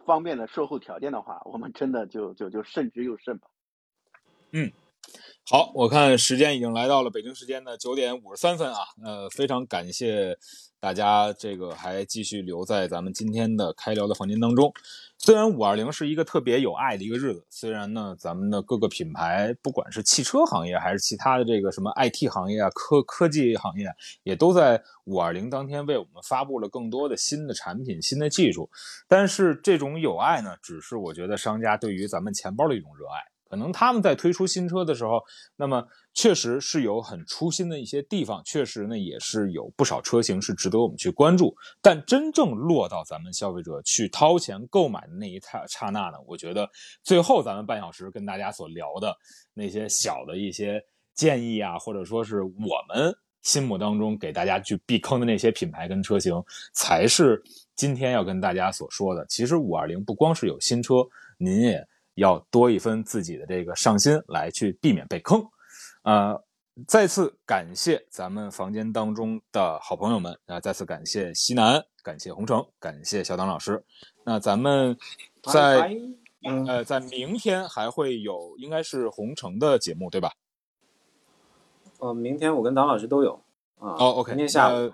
[0.05, 3.47] 方便的售后条件的话，我们真的就就就慎之又慎吧。
[4.51, 4.73] 嗯，
[5.49, 10.37] 好，我看时间已经来到了北京时间的九点五十三分啊，呃，非常感谢。
[10.79, 14.73] 大家这个还继续留在咱们今天的开聊的房间当中。
[15.19, 23.89] 虽然五二零是一个特别有爱的一个日子，虽然呢，咱们的各个品牌，不管是汽车行业还是其他的这个什么 IT 行业啊、科科技行业，
[24.23, 28.69] 也都在五二零当天为我们发布了更多的新的产品、新的技术。
[29.09, 33.36] 但是这种有爱呢，只是我觉得商家对于咱们钱包的一种热爱。
[33.49, 35.23] 可能他们在推出新车的时候，
[35.57, 41.55] 那么确实是有很初心的一些地方，确实呢也是有不少车型是值得我们去关注。
[41.81, 46.69] 但真正落到咱们消费者去掏钱购买的那一刹刹那呢，我觉得
[47.03, 49.17] 最后咱们半小时跟大家所聊的
[49.55, 50.83] 那些小的一些
[51.15, 56.35] 建议啊，或者说是我们心目当中给大家去避坑的那些品牌跟车型，
[56.73, 57.41] 才是
[57.77, 59.25] 今天要跟大家所说的。
[59.29, 60.95] 其实五二零不光是有新车，
[61.39, 61.87] 您也。
[62.17, 65.43] 要多一分自己的这个上心，来去避免被坑。
[66.03, 66.43] 呃，
[66.87, 70.61] 再次感谢咱们房间当中的好朋友们啊！
[70.61, 73.85] 再次感谢西南，感谢红城，感谢小党老师。
[74.25, 74.97] 那咱们
[75.43, 75.97] 在
[76.67, 80.33] 呃，在明天还会有，应该是红城的节目对吧？
[81.99, 83.35] 哦，明天我跟党老师都有
[83.79, 83.97] 啊。
[83.99, 84.93] 哦，OK，明天下午。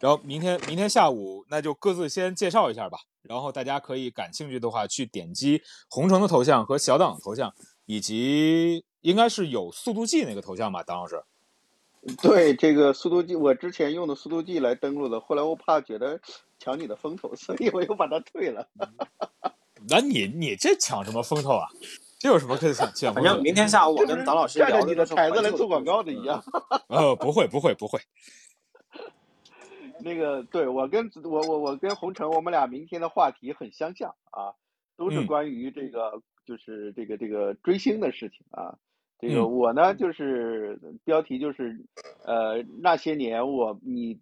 [0.00, 2.98] 然后明天明天下午，那就各自先介绍一下吧。
[3.22, 7.52] 然后大家可以感兴趣的话，去点击红城的头像和小党的头像，
[7.86, 11.22] 以及应该是有速度计那个头像吧，党老师。
[12.22, 16.20] 对，这个速度计我之前用的速度计来登录的，后来我怕觉得
[16.58, 18.66] 抢你的风头，所以我又把它退了。
[19.88, 21.68] 那你你这抢什么风头啊？
[22.18, 23.12] 这有什么可以抢抢？
[23.12, 26.42] 反正明天下午我跟党老师聊你的牌子来做广告的一样。
[26.88, 28.00] 呃，不会不会不会。
[30.00, 34.54] 那个，对我跟我我我跟红尘，我们俩明天的话题很相像啊，
[34.96, 38.78] 都是关于这个，就是这个这个追星的事情啊。
[39.18, 41.84] 这个我呢，就是标题就是，
[42.24, 44.20] 呃，那些年我你，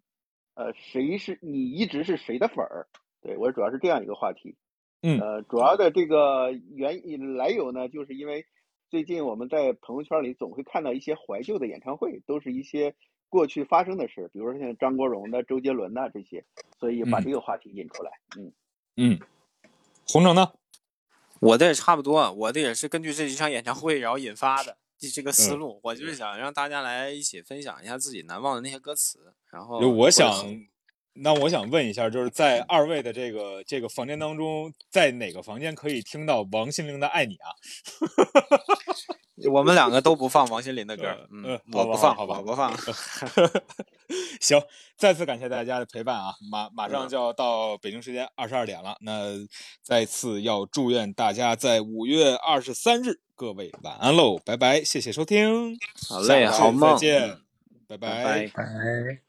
[0.54, 2.86] 呃，谁是你一直是谁的粉儿？
[3.20, 4.56] 对我主要是这样一个话题。
[5.02, 5.20] 嗯。
[5.20, 8.46] 呃，主要的这个原因来由呢，就是因为
[8.88, 12.94] 最近我们在朋友圈里总会看到一些怀旧的演唱会，都是一些。
[13.36, 16.42] 过去发生的事，比如说像张国荣的、周杰伦的这些，
[16.80, 18.10] 所以把这个话题引出来。
[18.38, 18.50] 嗯
[18.96, 19.20] 嗯，
[20.08, 20.52] 红城呢？
[21.40, 24.78] 我的也差不多，我的也是根据这几场演唱会然后引发的
[25.12, 25.78] 这个思路。
[25.82, 29.34] 我就是想让大家来一起分享一下自己难忘的那些歌词。
[29.50, 30.26] 然后我想，
[31.18, 37.50] 那我想问一下，就是在二位的这个这个房间当中，在哪个房间可以听到王心凌的《爱你》啊？
[39.52, 42.74] 我们两个都不放王心凌的歌，嗯，我不放，好吧，我不放。
[44.40, 44.58] 行，
[44.96, 46.34] 再次感谢大家的陪伴啊！
[46.50, 49.34] 马马上就要到北京时间二十二点了，那
[49.82, 55.78] 再次要祝愿大家在五月二十三日，各位晚安喽，拜拜，谢谢收听，
[56.08, 57.38] 好嘞，好梦，再见，
[57.86, 59.25] 拜拜拜。